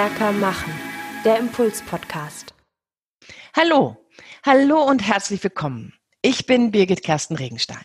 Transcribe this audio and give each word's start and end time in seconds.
stärker 0.00 0.32
machen. 0.32 0.72
Der 1.26 1.38
Impuls-Podcast. 1.38 2.54
Hallo, 3.54 3.98
hallo 4.46 4.82
und 4.82 5.06
herzlich 5.06 5.44
willkommen. 5.44 5.92
Ich 6.22 6.46
bin 6.46 6.70
Birgit 6.70 7.02
Kersten 7.02 7.36
Regenstein, 7.36 7.84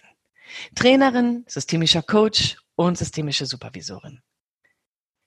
Trainerin, 0.76 1.44
systemischer 1.46 2.02
Coach 2.02 2.56
und 2.78 2.98
systemische 2.98 3.46
Supervisorin. 3.46 4.22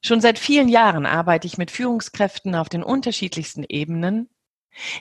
Schon 0.03 0.23
seit 0.23 0.39
vielen 0.39 0.71
Jahren 0.71 1.05
arbeite 1.05 1.47
ich 1.47 1.59
mit 1.59 1.71
Führungskräften 1.71 2.55
auf 2.55 2.71
den 2.71 2.83
unterschiedlichsten 2.83 3.67
Ebenen. 3.69 4.31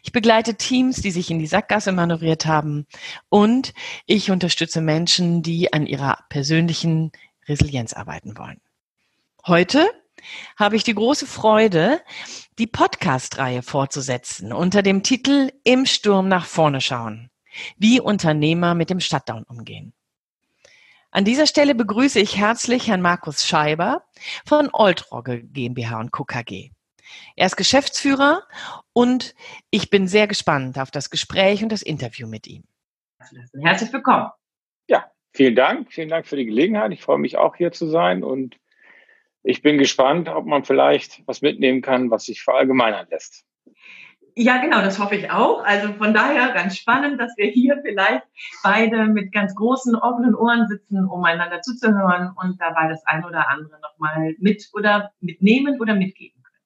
Ich 0.04 0.12
begleite 0.12 0.56
Teams, 0.56 1.02
die 1.02 1.12
sich 1.12 1.32
in 1.32 1.40
die 1.40 1.48
Sackgasse 1.48 1.94
manövriert 1.94 2.46
haben 2.46 2.86
und 3.30 3.74
ich 4.06 4.30
unterstütze 4.30 4.82
Menschen, 4.82 5.42
die 5.42 5.72
an 5.72 5.88
ihrer 5.88 6.18
persönlichen 6.28 7.14
Resilienz 7.48 7.94
arbeiten 7.94 8.38
wollen. 8.38 8.60
Heute 9.46 9.90
habe 10.58 10.76
ich 10.76 10.84
die 10.84 10.96
große 10.96 11.26
Freude, 11.26 12.02
die 12.60 12.68
Podcast-Reihe 12.68 13.62
fortzusetzen 13.62 14.54
unter 14.54 14.82
dem 14.82 15.04
Titel 15.04 15.52
Im 15.64 15.86
Sturm 15.86 16.28
nach 16.28 16.46
vorne 16.46 16.82
schauen. 16.82 17.30
Wie 17.78 18.00
Unternehmer 18.00 18.76
mit 18.76 18.90
dem 18.90 19.00
Shutdown 19.00 19.44
umgehen. 19.44 19.94
An 21.12 21.26
dieser 21.26 21.48
Stelle 21.48 21.74
begrüße 21.74 22.20
ich 22.20 22.38
herzlich 22.38 22.88
Herrn 22.88 23.02
Markus 23.02 23.48
Scheiber 23.48 24.04
von 24.46 24.70
Oltrogge 24.72 25.42
GmbH 25.42 26.00
und 26.00 26.12
Co. 26.12 26.26
KG. 26.26 26.72
Er 27.36 27.46
ist 27.46 27.56
Geschäftsführer 27.56 28.44
und 28.94 29.34
ich 29.72 29.90
bin 29.90 30.08
sehr 30.08 30.28
gespannt 30.28 30.78
auf 30.78 30.92
das 30.92 31.10
Gespräch 31.10 31.64
und 31.64 31.72
das 31.72 31.82
Interview 31.82 32.28
mit 32.28 32.48
ihm. 32.48 32.66
Herzlich 33.62 33.92
willkommen. 33.94 34.30
Ja, 34.88 35.10
vielen 35.34 35.56
Dank. 35.56 35.92
Vielen 35.92 36.10
Dank 36.10 36.28
für 36.28 36.36
die 36.36 36.46
Gelegenheit. 36.46 36.92
Ich 36.92 37.02
freue 37.02 37.18
mich 37.18 37.38
auch 37.38 37.56
hier 37.56 37.72
zu 37.72 37.88
sein 37.88 38.24
und 38.24 38.58
ich 39.44 39.62
bin 39.62 39.78
gespannt, 39.78 40.30
ob 40.30 40.46
man 40.46 40.64
vielleicht 40.64 41.26
was 41.26 41.42
mitnehmen 41.42 41.82
kann, 41.82 42.12
was 42.12 42.26
sich 42.26 42.42
verallgemeinern 42.42 43.08
lässt. 43.10 43.46
Ja, 44.40 44.58
genau, 44.58 44.82
das 44.82 45.00
hoffe 45.00 45.16
ich 45.16 45.32
auch. 45.32 45.66
Also 45.66 45.94
von 45.94 46.14
daher 46.14 46.52
ganz 46.54 46.78
spannend, 46.78 47.20
dass 47.20 47.36
wir 47.38 47.48
hier 47.48 47.82
vielleicht 47.84 48.22
beide 48.62 49.08
mit 49.08 49.32
ganz 49.32 49.56
großen 49.56 49.96
offenen 49.96 50.36
Ohren 50.36 50.68
sitzen, 50.68 51.08
um 51.08 51.24
einander 51.24 51.64
zuzuhören 51.64 52.34
und 52.36 52.62
dabei 52.62 52.88
das 52.88 53.04
eine 53.08 53.26
oder 53.26 53.50
andere 53.50 53.80
nochmal 53.82 54.36
mit 54.38 54.70
oder 54.74 55.12
mitnehmen 55.22 55.82
oder 55.82 55.96
mitgeben 55.96 56.44
können. 56.44 56.64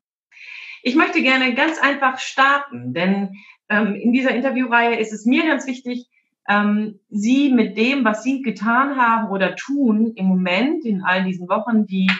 Ich 0.83 0.95
möchte 0.95 1.21
gerne 1.21 1.53
ganz 1.55 1.79
einfach 1.81 2.19
starten, 2.19 2.93
denn 2.93 3.37
ähm, 3.69 3.95
in 3.95 4.11
dieser 4.11 4.35
Interviewreihe 4.35 4.99
ist 4.99 5.13
es 5.13 5.25
mir 5.25 5.45
ganz 5.47 5.65
wichtig, 5.65 6.09
ähm, 6.49 6.99
Sie 7.09 7.53
mit 7.53 7.77
dem, 7.77 8.03
was 8.03 8.21
Sie 8.21 8.41
getan 8.41 8.97
haben 8.97 9.29
oder 9.29 9.55
tun 9.55 10.11
im 10.15 10.25
Moment 10.25 10.83
in 10.83 11.03
all 11.03 11.23
diesen 11.23 11.47
Wochen, 11.47 11.85
die 11.85 12.11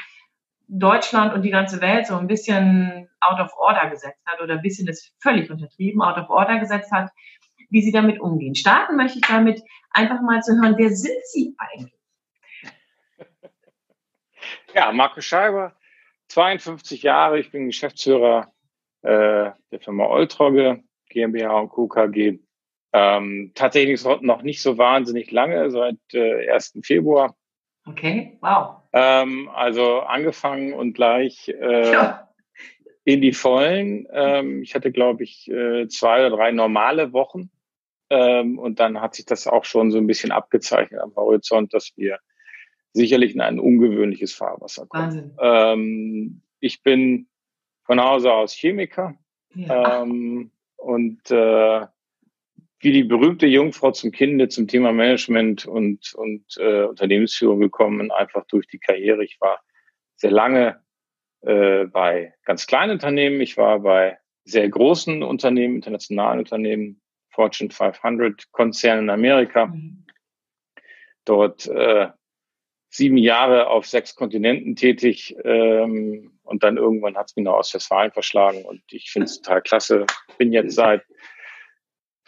Deutschland 0.74 1.34
und 1.34 1.42
die 1.42 1.50
ganze 1.50 1.82
Welt 1.82 2.08
so 2.08 2.16
ein 2.16 2.28
bisschen 2.28 3.10
out 3.20 3.40
of 3.42 3.54
order 3.58 3.90
gesetzt 3.90 4.22
hat 4.26 4.42
oder 4.42 4.54
ein 4.54 4.62
bisschen 4.62 4.88
ist 4.88 5.14
völlig 5.22 5.52
untertrieben, 5.52 6.02
out 6.02 6.18
of 6.18 6.30
order 6.30 6.60
gesetzt 6.60 6.92
hat, 6.94 7.12
wie 7.70 7.82
sie 7.82 7.92
damit 7.92 8.22
umgehen. 8.22 8.56
Starten 8.56 8.96
möchte 8.96 9.20
ich 9.20 9.28
damit 9.28 9.62
einfach 9.92 10.22
mal 10.22 10.42
zu 10.42 10.54
hören, 10.54 10.76
wer 10.78 10.90
sind 10.90 11.20
Sie 11.26 11.56
eigentlich? 11.58 11.94
Ja, 14.74 14.94
Markus 14.94 15.26
Scheiber, 15.26 15.76
52 16.30 17.04
Jahre, 17.04 17.40
ich 17.40 17.52
bin 17.52 17.66
Geschäftsführer 17.66 18.54
äh, 19.02 19.52
der 19.72 19.80
Firma 19.82 20.06
Oltrogge, 20.06 20.82
GmbH 21.10 21.60
und 21.60 21.70
Co. 21.70 21.88
KG. 21.88 22.40
Ähm, 22.94 23.52
tatsächlich 23.56 24.04
noch 24.22 24.42
nicht 24.42 24.62
so 24.62 24.78
wahnsinnig 24.78 25.32
lange, 25.32 25.70
seit 25.70 25.98
äh, 26.14 26.50
1. 26.50 26.80
Februar. 26.84 27.36
Okay, 27.86 28.38
wow. 28.42 28.81
Ähm, 28.94 29.50
also 29.54 30.02
angefangen 30.02 30.74
und 30.74 30.94
gleich 30.94 31.50
äh, 31.50 31.92
ja. 31.92 32.30
in 33.04 33.22
die 33.22 33.34
Vollen. 33.34 34.08
Ähm, 34.12 34.64
ich 34.64 34.76
hatte, 34.76 34.92
glaube 34.92 35.24
ich, 35.24 35.50
äh, 35.50 35.88
zwei 35.88 36.26
oder 36.26 36.36
drei 36.36 36.52
normale 36.52 37.14
Wochen. 37.14 37.50
Ähm, 38.10 38.60
und 38.60 38.80
dann 38.80 39.00
hat 39.00 39.16
sich 39.16 39.26
das 39.26 39.48
auch 39.48 39.64
schon 39.64 39.92
so 39.92 39.98
ein 39.98 40.08
bisschen 40.08 40.32
abgezeichnet 40.32 41.00
am 41.00 41.16
Horizont, 41.16 41.74
dass 41.74 41.94
wir 41.96 42.20
sicherlich 42.94 43.34
in 43.34 43.42
ein 43.42 43.60
ungewöhnliches 43.60 44.34
Fahrwasser 44.34 44.86
kommen. 44.88 45.38
Ähm, 45.40 46.42
ich 46.60 46.84
bin 46.84 47.28
von 47.84 48.02
Hause 48.02 48.34
aus 48.34 48.54
Chemiker 48.54 49.16
ja. 49.54 50.02
ähm, 50.02 50.52
und 50.76 51.32
äh, 51.32 51.88
wie 52.82 52.92
die 52.92 53.04
berühmte 53.04 53.46
Jungfrau 53.46 53.92
zum 53.92 54.12
Kinde 54.12 54.50
zum 54.50 54.68
Thema 54.68 54.92
Management 54.92 55.66
und, 55.66 56.14
und 56.16 56.44
äh, 56.58 56.84
Unternehmensführung 56.84 57.60
gekommen, 57.60 58.12
einfach 58.12 58.46
durch 58.48 58.68
die 58.68 58.80
Karriere. 58.80 59.24
Ich 59.24 59.40
war 59.40 59.62
sehr 60.16 60.32
lange 60.32 60.82
äh, 61.42 61.86
bei 61.86 62.34
ganz 62.44 62.66
kleinen 62.66 62.94
Unternehmen, 62.94 63.40
ich 63.40 63.56
war 63.58 63.80
bei 63.80 64.18
sehr 64.44 64.68
großen 64.68 65.22
Unternehmen, 65.22 65.76
internationalen 65.76 66.40
Unternehmen, 66.40 67.02
Fortune 67.30 67.70
500 67.70 68.52
Konzernen 68.52 69.06
in 69.06 69.10
Amerika. 69.12 69.68
Mhm. 69.68 70.06
Dort 71.24 71.68
äh, 71.68 72.10
sieben 72.90 73.18
Jahre 73.18 73.68
auf 73.68 73.86
sechs 73.86 74.16
Kontinenten 74.16 74.76
tätig 74.76 75.36
ähm, 75.44 76.40
und 76.44 76.64
dann 76.64 76.78
irgendwann 76.78 77.16
hat 77.16 77.30
es 77.30 77.36
mich 77.36 77.46
nach 77.46 77.54
Ostwestfalen 77.54 78.12
verschlagen 78.12 78.66
und 78.66 78.82
ich 78.92 79.12
finde 79.12 79.26
es 79.26 79.40
total 79.40 79.62
klasse. 79.62 80.06
Bin 80.38 80.52
jetzt 80.52 80.76
seit 80.76 81.04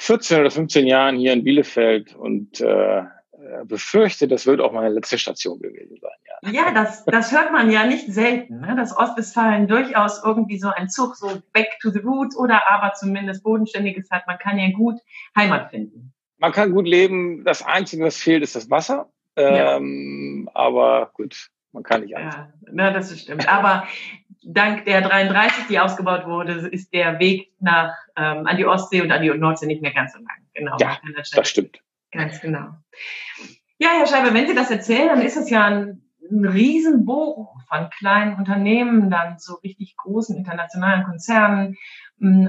14 0.03 0.41
oder 0.41 0.52
15 0.52 0.86
Jahren 0.86 1.16
hier 1.16 1.31
in 1.31 1.46
Bielefeld 1.46 2.14
und 2.14 2.59
äh, 2.59 3.03
befürchte, 3.66 4.28
das 4.28 4.46
wird 4.46 4.59
auch 4.59 4.74
meine 4.74 4.90
letzte 4.90 5.18
Station 5.18 5.59
gewesen 5.59 5.97
sein. 6.02 6.12
Ja, 6.41 6.66
ja 6.66 6.74
das, 6.74 7.06
das 7.06 7.31
hört 7.31 7.53
man 7.53 7.72
ja 7.72 7.86
nicht 7.86 8.12
selten, 8.12 8.59
ne? 8.59 8.75
dass 8.75 8.97
Ostwestfalen 8.97 9.68
durchaus 9.69 10.22
irgendwie 10.24 10.59
so 10.59 10.68
ein 10.68 10.90
Zug 10.90 11.16
so 11.16 11.41
back 11.53 11.80
to 11.81 11.90
the 11.90 12.00
roots 12.00 12.38
oder 12.38 12.69
aber 12.69 12.94
zumindest 12.96 13.44
bodenständiges 13.44 14.12
hat. 14.12 14.28
Man 14.28 14.38
kann 14.40 14.59
ja 14.59 14.72
gut 14.72 15.00
Heimat 15.38 15.69
finden. 15.69 16.14
Man 16.38 16.52
kann 16.52 16.74
gut 16.74 16.85
leben. 16.85 17.46
Das 17.46 17.62
Einzige, 17.66 18.03
was 18.03 18.18
fehlt, 18.18 18.44
ist 18.44 18.58
das 18.58 18.70
Wasser. 18.70 19.09
Ähm, 19.38 20.44
ja. 20.47 20.52
Aber 20.53 21.12
gut, 21.14 21.50
man 21.72 21.84
kann 21.84 22.02
nicht 22.02 22.18
anders. 22.18 22.35
Ja, 22.35 22.53
na, 22.74 22.91
das 22.91 23.18
stimmt. 23.18 23.47
Aber 23.47 23.88
dank 24.45 24.85
der 24.85 25.01
33, 25.01 25.67
die 25.67 25.79
ausgebaut 25.79 26.25
wurde, 26.25 26.67
ist 26.67 26.93
der 26.93 27.19
Weg 27.19 27.53
nach 27.59 27.93
ähm, 28.15 28.45
an 28.45 28.57
die 28.57 28.65
Ostsee 28.65 29.01
und 29.01 29.11
an 29.11 29.21
die 29.21 29.29
Nordsee 29.29 29.65
nicht 29.65 29.81
mehr 29.81 29.93
ganz 29.93 30.13
so 30.13 30.19
lang. 30.19 30.47
Genau. 30.53 30.77
Ja, 30.79 30.97
das 31.15 31.49
stimmt. 31.49 31.81
Ganz 32.11 32.39
genau. 32.41 32.69
Ja, 33.77 33.89
Herr 33.97 34.07
Scheibe, 34.07 34.33
wenn 34.33 34.47
Sie 34.47 34.55
das 34.55 34.69
erzählen, 34.69 35.07
dann 35.07 35.21
ist 35.21 35.35
es 35.35 35.49
ja 35.49 35.65
ein, 35.65 36.03
ein 36.31 36.45
Riesenbogen 36.45 37.47
von 37.67 37.89
kleinen 37.89 38.35
Unternehmen, 38.35 39.09
dann 39.09 39.39
zu 39.39 39.55
richtig 39.55 39.95
großen 39.97 40.37
internationalen 40.37 41.03
Konzernen, 41.03 41.75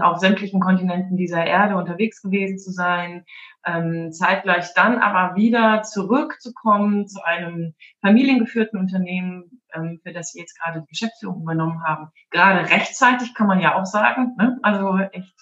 auf 0.01 0.19
sämtlichen 0.19 0.61
Kontinenten 0.61 1.17
dieser 1.17 1.45
Erde 1.45 1.77
unterwegs 1.77 2.23
gewesen 2.23 2.59
zu 2.59 2.71
sein, 2.71 3.25
ähm, 3.67 4.13
zeitgleich 4.13 4.73
dann 4.75 4.99
aber 4.99 5.35
wieder 5.35 5.83
zurückzukommen 5.83 7.09
zu 7.09 7.25
einem 7.25 7.75
familiengeführten 8.01 8.79
Unternehmen, 8.79 9.63
ähm, 9.75 10.01
für 10.03 10.13
das 10.13 10.33
Sie 10.33 10.41
jetzt 10.41 10.59
gerade 10.59 10.81
die 10.81 10.87
Geschäftsführung 10.89 11.43
übernommen 11.43 11.83
haben. 11.85 12.09
Gerade 12.31 12.69
rechtzeitig 12.71 13.35
kann 13.35 13.47
man 13.47 13.61
ja 13.61 13.75
auch 13.75 13.87
sagen. 13.87 14.35
Ne? 14.39 14.59
Also 14.63 14.99
echt, 15.13 15.35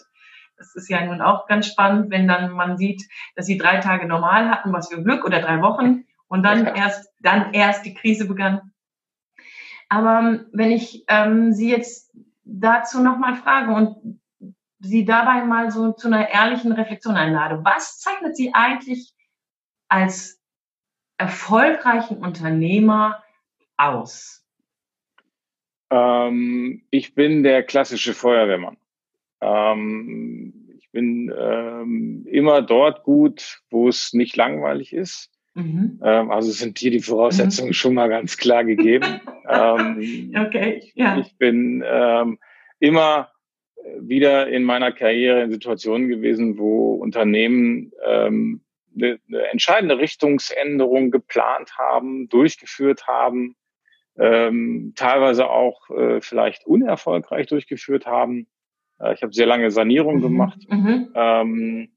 das 0.56 0.75
ist 0.75 0.88
ja 0.88 1.04
nun 1.04 1.20
auch 1.20 1.47
ganz 1.47 1.66
spannend, 1.66 2.10
wenn 2.10 2.28
dann 2.28 2.53
man 2.53 2.76
sieht, 2.76 3.03
dass 3.37 3.47
Sie 3.47 3.59
drei 3.59 3.78
Tage 3.78 4.06
normal 4.06 4.50
hatten, 4.50 4.72
was 4.72 4.88
für 4.88 5.03
Glück, 5.03 5.25
oder 5.25 5.41
drei 5.41 5.60
Wochen 5.62 6.05
und 6.29 6.43
dann 6.43 6.67
ja. 6.67 6.75
erst, 6.75 7.11
dann 7.20 7.52
erst 7.52 7.84
die 7.84 7.94
Krise 7.94 8.26
begann. 8.26 8.73
Aber 9.88 10.20
ähm, 10.20 10.46
wenn 10.52 10.70
ich 10.70 11.05
ähm, 11.08 11.52
Sie 11.52 11.70
jetzt 11.70 12.11
dazu 12.44 13.02
nochmal 13.02 13.37
frage 13.37 13.73
und 13.73 14.20
Sie 14.81 15.05
dabei 15.05 15.44
mal 15.44 15.70
so 15.70 15.93
zu 15.93 16.08
einer 16.08 16.29
ehrlichen 16.29 16.73
Reflexion 16.73 17.14
einlade. 17.14 17.64
Was 17.64 18.00
zeichnet 18.00 18.37
Sie 18.37 18.52
eigentlich 18.52 19.14
als 19.88 20.40
erfolgreichen 21.19 22.17
Unternehmer 22.17 23.23
aus? 23.88 24.44
Ähm, 25.90 26.82
ich 26.90 27.14
bin 27.14 27.43
der 27.43 27.62
klassische 27.62 28.14
Feuerwehrmann. 28.14 28.76
Ähm, 29.40 30.70
ich 30.79 30.90
bin 30.90 31.32
ähm, 31.37 32.26
immer 32.26 32.62
dort 32.62 33.02
gut, 33.02 33.62
wo 33.70 33.88
es 33.88 34.12
nicht 34.12 34.37
langweilig 34.37 34.93
ist. 34.93 35.31
Mhm. 35.55 36.00
Ähm, 36.02 36.31
also 36.31 36.50
sind 36.50 36.79
hier 36.79 36.90
die 36.90 37.00
Voraussetzungen 37.00 37.70
mhm. 37.70 37.75
schon 37.75 37.94
mal 37.94 38.08
ganz 38.08 38.37
klar 38.37 38.64
gegeben. 38.64 39.20
Ähm, 39.44 40.32
okay, 40.38 40.93
ja. 40.94 41.19
Ich 41.19 41.37
bin 41.37 41.82
ähm, 41.84 42.38
immer 42.79 43.32
wieder 43.99 44.46
in 44.46 44.62
meiner 44.62 44.93
Karriere 44.93 45.43
in 45.43 45.50
Situationen 45.50 46.08
gewesen, 46.08 46.58
wo 46.58 46.94
Unternehmen 46.94 47.90
ähm, 48.06 48.62
eine, 48.94 49.19
eine 49.26 49.46
entscheidende 49.49 49.99
Richtungsänderung 49.99 51.11
geplant 51.11 51.76
haben, 51.76 52.29
durchgeführt 52.29 53.08
haben, 53.08 53.56
ähm, 54.19 54.93
teilweise 54.97 55.49
auch 55.49 55.88
äh, 55.91 56.20
vielleicht 56.20 56.67
unerfolgreich 56.67 57.47
durchgeführt 57.47 58.06
haben. 58.06 58.47
Äh, 58.99 59.14
ich 59.14 59.23
habe 59.23 59.32
sehr 59.32 59.47
lange 59.47 59.70
Sanierung 59.70 60.17
mhm. 60.17 60.23
gemacht. 60.23 60.59
Mhm. 60.69 61.12
Ähm, 61.14 61.93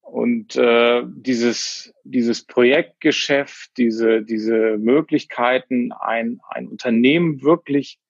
und 0.00 0.56
äh, 0.56 1.02
dieses, 1.06 1.94
dieses 2.02 2.44
Projektgeschäft, 2.44 3.70
diese, 3.76 4.22
diese 4.22 4.76
Möglichkeiten, 4.76 5.92
ein, 5.92 6.40
ein 6.48 6.66
Unternehmen 6.66 7.42
wirklich 7.42 8.00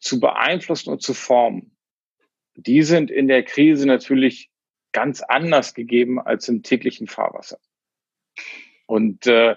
zu 0.00 0.18
beeinflussen 0.18 0.90
und 0.90 1.02
zu 1.02 1.14
formen, 1.14 1.76
die 2.56 2.82
sind 2.82 3.10
in 3.10 3.28
der 3.28 3.44
Krise 3.44 3.86
natürlich 3.86 4.50
ganz 4.92 5.22
anders 5.22 5.74
gegeben 5.74 6.20
als 6.20 6.48
im 6.48 6.62
täglichen 6.62 7.06
Fahrwasser. 7.06 7.58
Und 8.86 9.26
äh, 9.26 9.56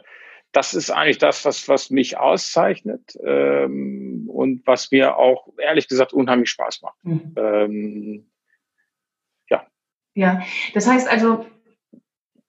das 0.51 0.73
ist 0.73 0.91
eigentlich 0.91 1.17
das, 1.17 1.45
was, 1.45 1.67
was 1.67 1.89
mich 1.89 2.17
auszeichnet 2.17 3.17
ähm, 3.23 4.29
und 4.31 4.65
was 4.65 4.91
mir 4.91 5.17
auch 5.17 5.47
ehrlich 5.57 5.87
gesagt 5.87 6.13
unheimlich 6.13 6.49
Spaß 6.49 6.81
macht. 6.81 6.97
Mhm. 7.03 7.33
Ähm, 7.35 8.31
ja. 9.49 9.67
Ja, 10.15 10.41
das 10.73 10.87
heißt 10.87 11.07
also, 11.07 11.45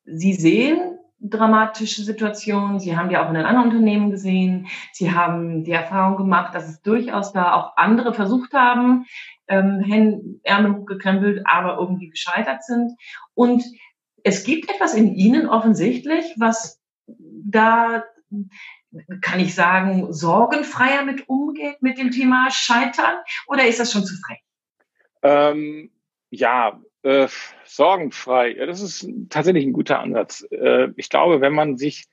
Sie 0.05 0.33
sehen 0.33 0.99
dramatische 1.21 2.03
Situationen. 2.03 2.79
Sie 2.79 2.97
haben 2.97 3.09
die 3.09 3.17
auch 3.17 3.29
in 3.29 3.35
den 3.35 3.45
anderen 3.45 3.69
Unternehmen 3.71 4.11
gesehen. 4.11 4.69
Sie 4.93 5.13
haben 5.13 5.65
die 5.65 5.73
Erfahrung 5.73 6.17
gemacht, 6.17 6.55
dass 6.55 6.69
es 6.69 6.81
durchaus 6.83 7.33
da 7.33 7.55
auch 7.55 7.77
andere 7.77 8.15
versucht 8.15 8.53
haben, 8.55 9.07
ähm, 9.49 10.41
Ärmel 10.45 10.77
hochgekrempelt, 10.77 11.43
aber 11.45 11.79
irgendwie 11.79 12.11
gescheitert 12.11 12.63
sind. 12.65 12.93
Und 13.35 13.65
es 14.23 14.45
gibt 14.45 14.71
etwas 14.71 14.95
in 14.95 15.15
Ihnen 15.15 15.49
offensichtlich, 15.49 16.35
was 16.39 16.78
da 17.17 18.05
kann 19.21 19.41
ich 19.41 19.55
sagen, 19.55 20.13
sorgenfreier 20.13 21.05
mit 21.05 21.29
umgeht 21.29 21.83
mit 21.83 21.99
dem 21.99 22.11
Thema 22.11 22.49
Scheitern 22.51 23.17
oder 23.47 23.67
ist 23.67 23.81
das 23.81 23.93
schon 23.93 24.05
zu 24.05 24.15
frech? 24.17 24.43
Ähm, 25.23 25.91
ja, 26.31 26.81
äh, 27.03 27.29
sorgenfrei. 27.65 28.55
Das 28.55 28.81
ist 28.81 29.09
tatsächlich 29.31 29.65
ein 29.65 29.73
guter 29.73 30.01
Ansatz. 30.01 30.47
Äh, 30.51 30.89
ich 30.97 31.09
glaube, 31.09 31.41
wenn 31.41 31.53
man 31.53 31.77
sich 31.77 32.07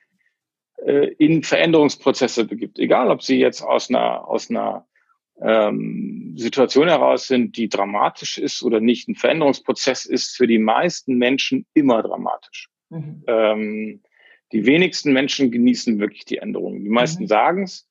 äh, 0.78 1.14
in 1.18 1.44
Veränderungsprozesse 1.44 2.46
begibt, 2.46 2.80
egal 2.80 3.10
ob 3.10 3.24
sie 3.24 3.40
jetzt 3.40 3.62
aus 3.62 3.90
einer, 3.90 4.28
aus 4.28 4.50
einer 4.50 4.88
ähm, 5.42 6.34
Situation 6.38 6.88
heraus 6.88 7.28
sind, 7.28 7.58
die 7.58 7.70
dramatisch 7.70 8.38
ist 8.38 8.64
oder 8.64 8.80
nicht, 8.80 9.08
ein 9.08 9.16
Veränderungsprozess 9.16 10.06
ist 10.06 10.36
für 10.36 10.48
die 10.48 10.60
meisten 10.60 11.18
Menschen 11.18 11.66
immer 11.74 12.02
dramatisch. 12.02 12.70
Mhm. 12.90 13.24
Ähm, 13.28 14.04
die 14.56 14.66
wenigsten 14.66 15.12
Menschen 15.12 15.52
genießen 15.52 16.00
wirklich 16.00 16.24
die 16.24 16.38
Änderungen. 16.38 16.82
Die 16.82 16.90
meisten 16.90 17.24
mhm. 17.24 17.28
sagen 17.28 17.64
es, 17.64 17.90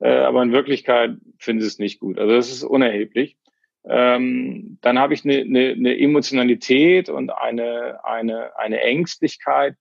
äh, 0.00 0.08
aber 0.08 0.42
in 0.42 0.52
Wirklichkeit 0.52 1.16
finden 1.38 1.60
sie 1.60 1.68
es 1.68 1.78
nicht 1.78 2.00
gut. 2.00 2.18
Also 2.18 2.34
das 2.34 2.50
ist 2.50 2.62
unerheblich. 2.62 3.36
Ähm, 3.84 4.78
dann 4.80 4.98
habe 4.98 5.12
ich 5.12 5.24
eine, 5.26 5.40
eine, 5.40 5.72
eine 5.72 5.98
Emotionalität 5.98 7.10
und 7.10 7.28
eine, 7.30 8.02
eine, 8.04 8.58
eine 8.58 8.80
Ängstlichkeit, 8.80 9.74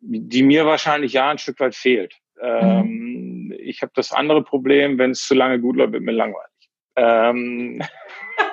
die 0.00 0.42
mir 0.42 0.66
wahrscheinlich 0.66 1.14
ja 1.14 1.30
ein 1.30 1.38
Stück 1.38 1.58
weit 1.60 1.74
fehlt. 1.74 2.14
Ähm, 2.42 3.46
mhm. 3.46 3.54
Ich 3.58 3.80
habe 3.80 3.92
das 3.94 4.12
andere 4.12 4.44
Problem, 4.44 4.98
wenn 4.98 5.12
es 5.12 5.26
zu 5.26 5.34
lange 5.34 5.60
gut 5.60 5.76
läuft, 5.76 5.94
wird 5.94 6.02
mir 6.02 6.12
langweilig. 6.12 6.68
Ähm, 6.94 7.82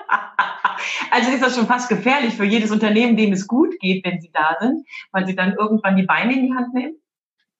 also 1.12 1.32
ist 1.32 1.44
das 1.44 1.56
schon 1.56 1.68
fast 1.68 1.90
gefährlich 1.90 2.34
für 2.34 2.46
jedes 2.46 2.72
Unternehmen, 2.72 3.18
dem 3.18 3.34
es 3.34 3.48
gut 3.48 3.80
geht, 3.80 4.06
wenn 4.06 4.22
sie 4.22 4.32
da 4.32 4.58
sind, 4.60 4.86
weil 5.12 5.26
sie 5.26 5.36
dann 5.36 5.56
irgendwann 5.56 5.98
die 5.98 6.04
Beine 6.04 6.34
in 6.34 6.48
die 6.48 6.54
Hand 6.54 6.74
nehmen? 6.74 6.96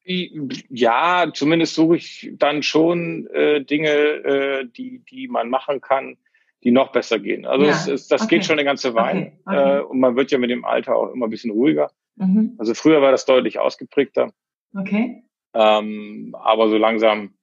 Ja, 0.08 1.32
zumindest 1.34 1.74
suche 1.74 1.96
ich 1.96 2.32
dann 2.34 2.62
schon 2.62 3.28
äh, 3.34 3.64
Dinge, 3.64 3.90
äh, 3.90 4.66
die, 4.66 5.00
die 5.10 5.28
man 5.28 5.50
machen 5.50 5.82
kann, 5.82 6.18
die 6.64 6.72
noch 6.72 6.92
besser 6.92 7.18
gehen. 7.20 7.46
Also 7.46 7.66
ja. 7.66 7.72
es, 7.72 7.88
es, 7.88 8.08
das 8.08 8.24
okay. 8.24 8.36
geht 8.36 8.46
schon 8.46 8.60
eine 8.60 8.66
ganze 8.66 8.94
Weile. 8.94 9.20
Okay. 9.20 9.40
Okay. 9.46 9.78
Äh, 9.78 9.82
und 9.82 10.00
man 10.00 10.16
wird 10.16 10.32
ja 10.32 10.38
mit 10.38 10.52
dem 10.52 10.64
Alter 10.64 10.96
auch 10.96 11.12
immer 11.12 11.26
ein 11.26 11.32
bisschen 11.32 11.52
ruhiger. 11.52 11.92
Mhm. 12.18 12.56
Also 12.60 12.76
früher 12.76 13.02
war 13.02 13.12
das 13.12 13.26
deutlich 13.26 13.58
ausgeprägter. 13.58 14.32
Okay. 14.78 15.24
Ähm, 15.56 16.36
aber 16.40 16.70
so 16.70 16.78
langsam, 16.78 17.34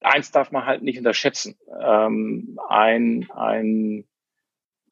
eins 0.00 0.30
darf 0.30 0.52
man 0.52 0.64
halt 0.64 0.82
nicht 0.82 0.98
unterschätzen. 0.98 1.58
Ähm, 1.82 2.58
ein, 2.68 3.28
ein 3.34 4.04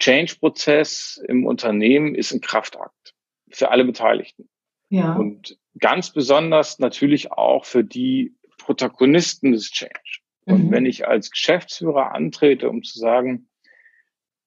Change-Prozess 0.02 1.22
im 1.28 1.46
Unternehmen 1.46 2.16
ist 2.16 2.32
ein 2.32 2.40
Kraftakt 2.40 3.14
für 3.50 3.70
alle 3.70 3.84
Beteiligten. 3.84 4.49
Ja. 4.88 5.14
Und 5.14 5.56
ganz 5.78 6.10
besonders 6.12 6.81
natürlich 6.81 7.31
auch 7.31 7.64
für 7.64 7.84
die 7.84 8.34
Protagonisten 8.58 9.52
des 9.52 9.70
Change. 9.70 10.20
Und 10.44 10.66
mhm. 10.66 10.70
wenn 10.72 10.87
ich 10.87 11.06
als 11.06 11.31
Geschäftsführer 11.31 12.14
antrete, 12.14 12.69
um 12.69 12.82
zu 12.82 12.99
sagen, 12.99 13.49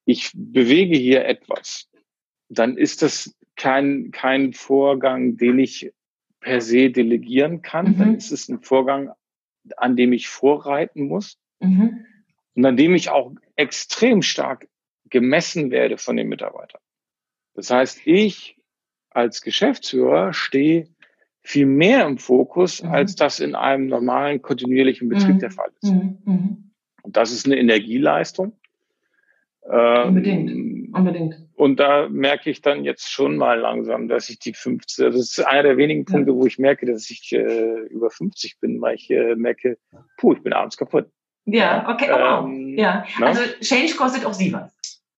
ich 0.03 0.31
bewege 0.35 0.97
hier 0.97 1.25
etwas, 1.25 1.89
dann 2.49 2.77
ist 2.77 3.01
das 3.01 3.33
kein, 3.55 4.11
kein 4.11 4.51
Vorgang, 4.51 5.37
den 5.37 5.57
ich 5.59 5.93
per 6.41 6.59
se 6.59 6.91
delegieren 6.91 7.61
kann. 7.61 7.93
Mhm. 7.93 7.97
Dann 7.97 8.15
ist 8.15 8.31
es 8.33 8.49
ein 8.49 8.61
Vorgang, 8.61 9.11
an 9.77 9.95
dem 9.95 10.11
ich 10.11 10.27
vorreiten 10.27 11.07
muss 11.07 11.39
mhm. 11.61 12.05
und 12.55 12.65
an 12.65 12.75
dem 12.75 12.93
ich 12.93 13.09
auch 13.09 13.31
extrem 13.55 14.21
stark 14.21 14.67
gemessen 15.15 15.71
werde 15.71 15.97
von 15.97 16.17
den 16.17 16.27
Mitarbeitern. 16.27 16.81
Das 17.53 17.69
heißt, 17.69 18.01
ich 18.03 18.57
als 19.11 19.41
Geschäftsführer 19.41 20.33
stehe 20.33 20.89
viel 21.41 21.65
mehr 21.65 22.05
im 22.05 22.17
Fokus, 22.17 22.83
mhm. 22.83 22.89
als 22.89 23.15
das 23.15 23.39
in 23.39 23.55
einem 23.55 23.87
normalen, 23.87 24.41
kontinuierlichen 24.41 25.07
Betrieb 25.07 25.35
mhm. 25.35 25.39
der 25.39 25.51
Fall 25.51 25.69
ist. 25.81 25.89
Mhm. 25.89 26.17
mhm. 26.25 26.71
Und 27.03 27.15
das 27.15 27.31
ist 27.31 27.45
eine 27.45 27.57
Energieleistung. 27.57 28.59
Ähm, 29.71 30.07
Unbedingt. 30.09 30.93
Unbedingt. 30.93 31.35
Und 31.55 31.79
da 31.79 32.09
merke 32.09 32.49
ich 32.49 32.61
dann 32.61 32.83
jetzt 32.83 33.09
schon 33.09 33.37
mal 33.37 33.57
langsam, 33.57 34.09
dass 34.09 34.27
ich 34.27 34.39
die 34.39 34.53
50, 34.53 35.05
das 35.05 35.15
ist 35.15 35.39
einer 35.45 35.63
der 35.63 35.77
wenigen 35.77 36.03
Punkte, 36.03 36.31
ja. 36.31 36.35
wo 36.35 36.45
ich 36.45 36.59
merke, 36.59 36.85
dass 36.85 37.09
ich 37.09 37.31
äh, 37.31 37.85
über 37.89 38.09
50 38.09 38.59
bin, 38.59 38.81
weil 38.81 38.95
ich 38.95 39.09
äh, 39.11 39.35
merke, 39.35 39.77
puh, 40.17 40.33
ich 40.33 40.43
bin 40.43 40.51
abends 40.51 40.75
kaputt. 40.75 41.09
Ja, 41.45 41.87
okay, 41.87 42.09
oh, 42.11 42.17
wow. 42.17 42.45
Ähm, 42.45 42.75
ja, 42.77 43.05
na? 43.19 43.27
also 43.27 43.41
Change 43.61 43.95
kostet 43.95 44.25
auch 44.25 44.33
Sie 44.33 44.51
was. 44.51 44.74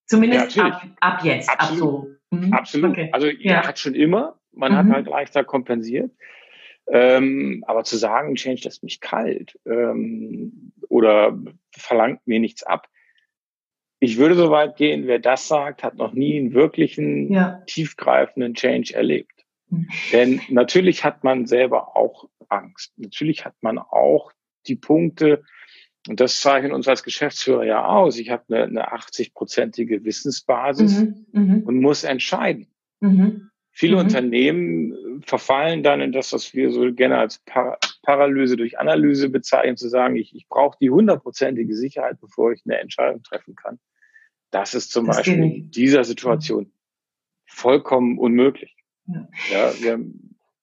Zumindest 0.08 0.56
ja, 0.56 0.66
ab, 0.66 0.82
ab 1.00 1.24
jetzt, 1.24 1.48
Absolut. 1.48 1.82
ab 1.82 2.10
so. 2.30 2.36
Mhm. 2.36 2.52
Absolut. 2.52 2.90
Okay. 2.90 3.10
Also 3.12 3.28
ja. 3.28 3.66
hat 3.66 3.78
schon 3.78 3.94
immer, 3.94 4.38
man 4.52 4.72
mhm. 4.72 4.76
hat 4.76 4.86
halt 4.88 5.06
leichter 5.06 5.44
kompensiert. 5.44 6.10
Ähm, 6.90 7.62
aber 7.66 7.84
zu 7.84 7.98
sagen, 7.98 8.34
Change 8.34 8.62
lässt 8.64 8.82
mich 8.82 9.00
kalt 9.00 9.58
ähm, 9.66 10.72
oder 10.88 11.38
verlangt 11.76 12.26
mir 12.26 12.40
nichts 12.40 12.62
ab. 12.62 12.88
Ich 14.00 14.16
würde 14.16 14.34
so 14.34 14.50
weit 14.50 14.76
gehen, 14.76 15.06
wer 15.06 15.18
das 15.18 15.48
sagt, 15.48 15.82
hat 15.82 15.96
noch 15.96 16.14
nie 16.14 16.38
einen 16.38 16.54
wirklichen 16.54 17.30
ja. 17.30 17.62
tiefgreifenden 17.66 18.54
Change 18.54 18.94
erlebt. 18.94 19.44
Mhm. 19.68 19.88
Denn 20.12 20.40
natürlich 20.48 21.04
hat 21.04 21.24
man 21.24 21.46
selber 21.46 21.94
auch 21.94 22.28
Angst. 22.48 22.94
Natürlich 22.96 23.44
hat 23.44 23.54
man 23.60 23.78
auch 23.78 24.32
die 24.66 24.76
Punkte, 24.76 25.42
und 26.06 26.20
das 26.20 26.40
zeichnet 26.40 26.72
uns 26.72 26.86
als 26.86 27.02
Geschäftsführer 27.02 27.64
ja 27.64 27.84
aus. 27.84 28.18
Ich 28.18 28.30
habe 28.30 28.44
eine, 28.48 28.64
eine 28.64 28.92
80-prozentige 28.92 30.04
Wissensbasis 30.04 31.00
mhm, 31.00 31.26
mhm, 31.32 31.62
und 31.64 31.80
muss 31.80 32.04
entscheiden. 32.04 32.68
Mhm, 33.00 33.50
Viele 33.78 33.94
mhm. 33.94 34.00
Unternehmen 34.00 35.22
verfallen 35.24 35.84
dann 35.84 36.00
in 36.00 36.10
das, 36.10 36.32
was 36.32 36.52
wir 36.52 36.72
so 36.72 36.92
gerne 36.92 37.18
als 37.18 37.38
Par 37.38 37.78
Paralyse 38.02 38.56
durch 38.56 38.78
Analyse 38.78 39.28
bezeichnen, 39.28 39.76
zu 39.76 39.88
sagen, 39.88 40.16
ich, 40.16 40.34
ich 40.34 40.48
brauche 40.48 40.76
die 40.80 40.90
hundertprozentige 40.90 41.76
Sicherheit, 41.76 42.18
bevor 42.20 42.50
ich 42.50 42.62
eine 42.64 42.78
Entscheidung 42.78 43.22
treffen 43.22 43.54
kann. 43.54 43.78
Das 44.50 44.74
ist 44.74 44.90
zum 44.90 45.06
das 45.06 45.18
Beispiel 45.18 45.44
in 45.44 45.70
dieser 45.70 46.02
Situation 46.02 46.72
vollkommen 47.46 48.18
unmöglich. 48.18 48.74
Ja. 49.06 49.28
Ja, 49.50 49.72
wir, 49.80 50.00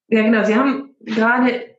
ja, 0.10 0.24
genau. 0.24 0.44
Sie 0.44 0.56
haben 0.56 0.96
gerade 1.00 1.77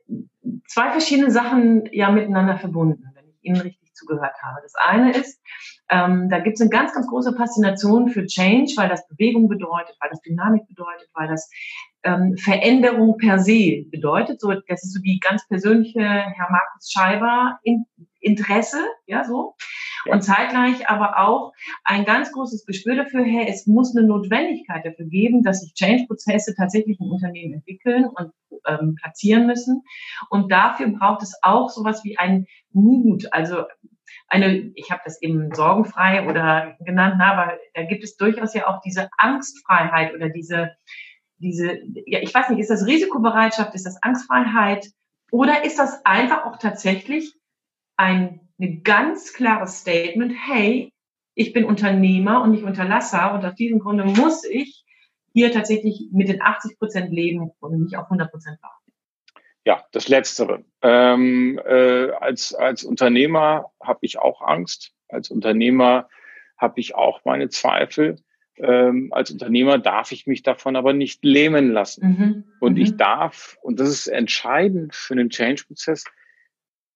zwei 0.67 0.89
verschiedene 0.91 1.29
Sachen 1.29 1.87
ja 1.91 2.09
miteinander 2.11 2.57
verbunden. 2.57 3.06
Ihnen 3.47 3.61
richtig 3.61 3.93
zugehört 3.93 4.35
habe. 4.41 4.59
Das 4.61 4.73
eine 4.75 5.11
ist, 5.11 5.41
ähm, 5.89 6.29
da 6.29 6.39
gibt 6.39 6.55
es 6.55 6.61
eine 6.61 6.69
ganz, 6.69 6.93
ganz 6.93 7.07
große 7.07 7.35
Faszination 7.35 8.09
für 8.09 8.25
Change, 8.25 8.73
weil 8.75 8.89
das 8.89 9.07
Bewegung 9.07 9.47
bedeutet, 9.47 9.95
weil 9.99 10.09
das 10.09 10.21
Dynamik 10.21 10.67
bedeutet, 10.67 11.09
weil 11.13 11.27
das 11.27 11.49
ähm, 12.03 12.35
Veränderung 12.37 13.17
per 13.17 13.39
se 13.39 13.85
bedeutet. 13.89 14.39
So, 14.39 14.51
das 14.51 14.83
ist 14.83 14.93
so 14.93 15.01
die 15.01 15.19
ganz 15.19 15.47
persönliche 15.47 16.01
Herr 16.01 16.51
Markus 16.51 16.91
Scheiber 16.91 17.59
in, 17.63 17.85
Interesse, 18.27 18.79
ja, 19.05 19.23
so. 19.23 19.55
Und 20.05 20.21
zeitgleich 20.23 20.87
aber 20.89 21.19
auch 21.19 21.53
ein 21.83 22.05
ganz 22.05 22.31
großes 22.31 22.65
Gespür 22.65 22.95
dafür, 22.95 23.23
hey, 23.23 23.47
es 23.49 23.67
muss 23.67 23.95
eine 23.95 24.07
Notwendigkeit 24.07 24.85
dafür 24.85 25.05
geben, 25.05 25.43
dass 25.43 25.61
sich 25.61 25.73
Change-Prozesse 25.73 26.55
tatsächlich 26.55 26.99
im 26.99 27.11
Unternehmen 27.11 27.55
entwickeln 27.55 28.05
und 28.05 28.31
ähm, 28.67 28.95
platzieren 29.01 29.47
müssen. 29.47 29.83
Und 30.29 30.51
dafür 30.51 30.87
braucht 30.89 31.23
es 31.23 31.37
auch 31.41 31.69
sowas 31.69 32.03
wie 32.03 32.17
ein 32.17 32.45
Mut, 32.71 33.27
also 33.31 33.63
eine, 34.27 34.71
ich 34.75 34.91
habe 34.91 35.01
das 35.05 35.21
eben 35.21 35.53
sorgenfrei 35.53 36.27
oder 36.27 36.75
genannt, 36.79 37.15
na, 37.17 37.33
aber 37.33 37.57
da 37.73 37.83
gibt 37.83 38.03
es 38.03 38.17
durchaus 38.17 38.53
ja 38.53 38.67
auch 38.67 38.81
diese 38.81 39.09
Angstfreiheit 39.17 40.13
oder 40.13 40.29
diese, 40.29 40.71
diese, 41.37 41.79
ja, 42.05 42.19
ich 42.19 42.33
weiß 42.33 42.49
nicht, 42.49 42.59
ist 42.59 42.69
das 42.69 42.85
Risikobereitschaft, 42.85 43.73
ist 43.75 43.85
das 43.85 44.01
Angstfreiheit 44.01 44.87
oder 45.31 45.63
ist 45.65 45.79
das 45.79 46.05
einfach 46.05 46.45
auch 46.45 46.57
tatsächlich 46.57 47.36
ein, 47.97 48.39
ein 48.59 48.83
ganz 48.83 49.33
klares 49.33 49.79
Statement, 49.79 50.33
hey, 50.37 50.91
ich 51.35 51.53
bin 51.53 51.65
Unternehmer 51.65 52.41
und 52.41 52.51
nicht 52.51 52.63
Unterlasser 52.63 53.33
und 53.33 53.45
aus 53.45 53.55
diesem 53.55 53.79
Grunde 53.79 54.05
muss 54.05 54.43
ich 54.43 54.85
hier 55.33 55.51
tatsächlich 55.51 56.07
mit 56.11 56.29
den 56.29 56.41
80 56.41 56.79
Prozent 56.79 57.11
leben 57.11 57.51
und 57.59 57.81
nicht 57.81 57.97
auf 57.97 58.05
100 58.05 58.31
Prozent 58.31 58.57
warten. 58.61 58.91
Ja, 59.65 59.83
das 59.91 60.07
Letztere. 60.07 60.63
Ähm, 60.81 61.59
äh, 61.63 62.11
als, 62.11 62.55
als 62.55 62.83
Unternehmer 62.83 63.71
habe 63.83 63.99
ich 64.01 64.17
auch 64.17 64.41
Angst. 64.41 64.93
Als 65.09 65.29
Unternehmer 65.29 66.07
habe 66.57 66.79
ich 66.79 66.95
auch 66.95 67.25
meine 67.25 67.49
Zweifel. 67.49 68.15
Ähm, 68.55 69.09
als 69.11 69.29
Unternehmer 69.29 69.77
darf 69.77 70.11
ich 70.11 70.25
mich 70.25 70.41
davon 70.41 70.75
aber 70.75 70.93
nicht 70.93 71.23
lähmen 71.23 71.71
lassen. 71.71 72.07
Mhm. 72.07 72.43
Und 72.59 72.73
mhm. 72.73 72.81
ich 72.81 72.97
darf, 72.97 73.57
und 73.61 73.79
das 73.79 73.89
ist 73.89 74.07
entscheidend 74.07 74.95
für 74.95 75.13
einen 75.13 75.29
Change-Prozess, 75.29 76.05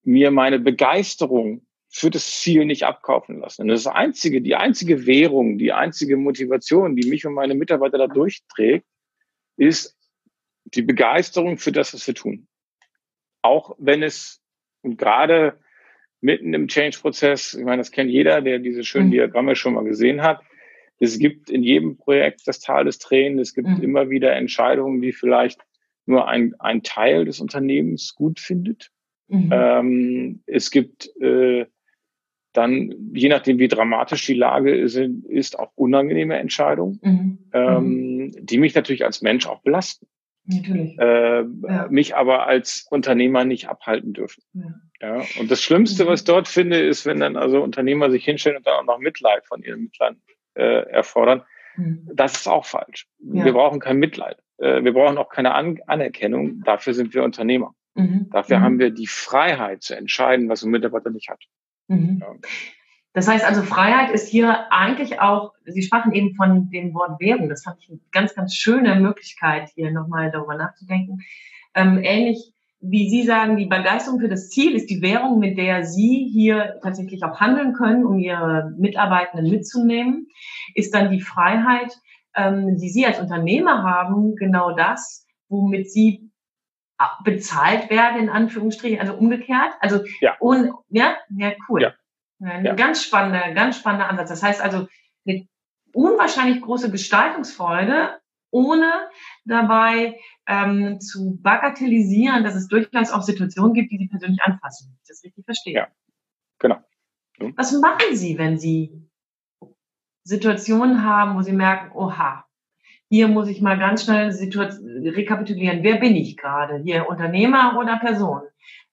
mir 0.03 0.31
meine 0.31 0.60
Begeisterung 0.60 1.65
für 1.89 2.10
das 2.10 2.39
Ziel 2.39 2.65
nicht 2.65 2.84
abkaufen 2.84 3.39
lassen. 3.39 3.63
Und 3.63 3.67
das, 3.67 3.84
das 3.84 3.93
einzige, 3.93 4.41
die 4.41 4.55
einzige 4.55 5.05
Währung, 5.05 5.58
die 5.58 5.74
einzige 5.74 6.15
Motivation, 6.15 6.96
die 6.96 7.10
mich 7.10 7.25
und 7.25 7.34
meine 7.34 7.53
Mitarbeiter 7.53 7.98
da 7.98 8.08
durchträgt, 8.08 8.86
ist 9.58 9.98
die 10.63 10.81
Begeisterung 10.81 11.58
für 11.58 11.72
das, 11.72 11.93
was 11.93 12.08
wir 12.08 12.15
tun. 12.15 12.48
Auch 13.41 13.75
wenn 13.77 14.03
es, 14.03 14.41
und 14.81 14.98
gerade 14.98 15.60
mitten 16.22 16.53
im 16.53 16.67
Change-Prozess, 16.67 17.55
ich 17.55 17.65
meine, 17.65 17.81
das 17.81 17.91
kennt 17.91 18.10
jeder, 18.10 18.41
der 18.41 18.60
diese 18.60 18.84
schönen 18.84 19.08
mhm. 19.08 19.12
Diagramme 19.12 19.55
schon 19.55 19.74
mal 19.74 19.84
gesehen 19.84 20.22
hat. 20.22 20.41
Es 21.00 21.17
gibt 21.17 21.50
in 21.50 21.63
jedem 21.63 21.98
Projekt 21.98 22.48
das 22.48 22.60
Tal 22.60 22.86
des 22.86 23.00
Tränen. 23.00 23.39
Es 23.39 23.53
gibt 23.53 23.67
mhm. 23.67 23.81
immer 23.81 24.10
wieder 24.10 24.34
Entscheidungen, 24.36 25.01
die 25.01 25.12
vielleicht 25.12 25.60
nur 26.05 26.27
ein, 26.27 26.53
ein 26.60 26.84
Teil 26.84 27.25
des 27.25 27.39
Unternehmens 27.39 28.15
gut 28.15 28.39
findet. 28.39 28.91
Mhm. 29.32 29.50
Ähm, 29.52 30.44
es 30.46 30.72
gibt 30.72 31.10
äh, 31.22 31.66
dann, 32.54 32.94
je 33.14 33.30
nachdem, 33.30 33.60
wie 33.60 33.70
dramatisch 33.70 34.26
die 34.26 34.34
Lage 34.34 34.76
ist, 34.76 34.96
ist 34.98 35.58
auch 35.58 35.72
unangenehme 35.76 36.38
Entscheidungen, 36.38 37.00
mhm. 37.02 37.38
ähm, 37.54 38.32
die 38.40 38.58
mich 38.58 38.76
natürlich 38.76 39.06
als 39.06 39.22
Mensch 39.22 39.48
auch 39.48 39.62
belasten. 39.62 40.08
Natürlich. 40.46 40.98
Äh, 40.98 41.44
ja. 41.44 41.88
Mich 41.90 42.16
aber 42.16 42.48
als 42.48 42.86
Unternehmer 42.90 43.46
nicht 43.46 43.70
abhalten 43.70 44.12
dürfen. 44.12 44.44
Ja. 44.54 45.18
ja. 45.18 45.24
Und 45.40 45.50
das 45.50 45.62
Schlimmste, 45.62 46.08
was 46.08 46.22
ich 46.22 46.26
dort 46.26 46.48
finde, 46.48 46.80
ist, 46.80 47.06
wenn 47.06 47.20
dann 47.20 47.38
also 47.38 47.62
Unternehmer 47.62 48.12
sich 48.12 48.26
hinstellen 48.26 48.58
und 48.58 48.68
dann 48.68 48.80
auch 48.80 48.96
noch 48.96 49.00
Mitleid 49.00 49.46
von 49.46 49.62
ihren 49.62 49.84
Mittlern 49.84 50.18
äh, 50.56 50.90
erfordern. 50.90 51.44
Mhm. 51.78 52.10
Das 52.14 52.34
ist 52.34 52.48
auch 52.48 52.66
falsch. 52.66 53.08
Ja. 53.20 53.46
Wir 53.46 53.54
brauchen 53.54 53.80
kein 53.80 53.98
Mitleid. 53.98 54.38
Äh, 54.58 54.84
wir 54.84 54.94
brauchen 54.94 55.18
auch 55.18 55.30
keine 55.30 55.54
An 55.54 55.80
Anerkennung. 55.88 56.64
Dafür 56.66 56.94
sind 56.94 57.14
wir 57.14 57.24
Unternehmer. 57.24 57.74
Mhm. 57.95 58.29
Dafür 58.31 58.60
mhm. 58.60 58.63
haben 58.63 58.79
wir 58.79 58.91
die 58.91 59.07
Freiheit 59.07 59.83
zu 59.83 59.95
entscheiden, 59.95 60.50
was 60.50 60.63
ein 60.63 60.71
Mitarbeiter 60.71 61.10
nicht 61.10 61.29
hat. 61.29 61.43
Mhm. 61.88 62.19
Ja. 62.21 62.36
Das 63.13 63.27
heißt 63.27 63.45
also, 63.45 63.62
Freiheit 63.63 64.12
ist 64.12 64.29
hier 64.29 64.71
eigentlich 64.71 65.19
auch, 65.19 65.53
Sie 65.65 65.83
sprachen 65.83 66.13
eben 66.13 66.33
von 66.36 66.69
dem 66.69 66.93
Wort 66.93 67.19
Währung. 67.19 67.50
Das 67.50 67.63
fand 67.63 67.79
ich 67.81 67.89
eine 67.89 68.00
ganz, 68.12 68.33
ganz 68.33 68.55
schöne 68.55 68.95
Möglichkeit, 68.95 69.69
hier 69.75 69.91
nochmal 69.91 70.31
darüber 70.31 70.55
nachzudenken. 70.55 71.19
Ähm, 71.75 72.00
ähnlich 72.03 72.53
wie 72.81 73.10
Sie 73.10 73.24
sagen, 73.24 73.57
die 73.57 73.67
Begeisterung 73.67 74.19
für 74.19 74.27
das 74.27 74.50
Ziel 74.50 74.74
ist 74.74 74.89
die 74.89 75.01
Währung, 75.01 75.38
mit 75.39 75.57
der 75.57 75.86
Sie 75.86 76.29
hier 76.33 76.79
tatsächlich 76.81 77.24
auch 77.24 77.39
handeln 77.39 77.74
können, 77.74 78.05
um 78.05 78.17
Ihre 78.17 78.74
Mitarbeitenden 78.77 79.50
mitzunehmen, 79.50 80.27
ist 80.74 80.93
dann 80.93 81.12
die 81.12 81.21
Freiheit, 81.21 81.95
ähm, 82.36 82.77
die 82.77 82.89
Sie 82.89 83.05
als 83.05 83.19
Unternehmer 83.19 83.83
haben, 83.83 84.36
genau 84.36 84.75
das, 84.75 85.27
womit 85.48 85.91
Sie 85.91 86.21
bezahlt 87.24 87.89
werden, 87.89 88.22
in 88.22 88.29
Anführungsstrichen, 88.29 89.00
also 89.00 89.13
umgekehrt. 89.13 89.74
Also, 89.79 90.03
ja, 90.20 90.36
und, 90.39 90.74
ja, 90.89 91.17
ja, 91.29 91.53
cool. 91.70 91.81
Ja. 91.81 91.93
Ein 92.43 92.65
ja. 92.65 92.74
ganz 92.74 93.03
spannender, 93.03 93.53
ganz 93.53 93.77
spannender 93.77 94.10
Ansatz. 94.10 94.29
Das 94.29 94.43
heißt 94.43 94.62
also, 94.62 94.88
eine 95.27 95.48
unwahrscheinlich 95.93 96.62
große 96.62 96.89
Gestaltungsfreude, 96.91 98.20
ohne 98.50 99.10
dabei 99.46 100.20
ähm, 100.48 101.00
zu 101.00 101.38
bagatellisieren, 101.41 102.43
dass 102.43 102.55
es 102.55 102.67
durchaus 102.67 103.12
auch 103.12 103.22
Situationen 103.22 103.74
gibt, 103.74 103.91
die 103.91 103.98
Sie 103.98 104.08
persönlich 104.08 104.41
anfassen. 104.41 104.98
Ich 105.01 105.08
das 105.08 105.24
richtig 105.24 105.46
verstehe. 105.46 105.74
Ja, 105.74 105.88
genau. 106.60 106.77
Mhm. 107.39 107.53
Was 107.55 107.72
machen 107.74 108.15
Sie, 108.15 108.38
wenn 108.38 108.58
Sie 108.58 109.08
Situationen 110.24 111.03
haben, 111.03 111.36
wo 111.36 111.41
Sie 111.41 111.53
merken, 111.53 111.96
oha, 111.96 112.46
hier 113.12 113.27
muss 113.27 113.50
ich 113.50 113.60
mal 113.60 113.77
ganz 113.77 114.06
schnell 114.06 114.30
rekapitulieren, 114.30 115.84
wer 115.84 115.98
bin 115.98 116.15
ich 116.15 116.38
gerade? 116.38 116.77
Hier 116.77 117.10
Unternehmer 117.10 117.77
oder 117.77 118.00
Person? 118.00 118.44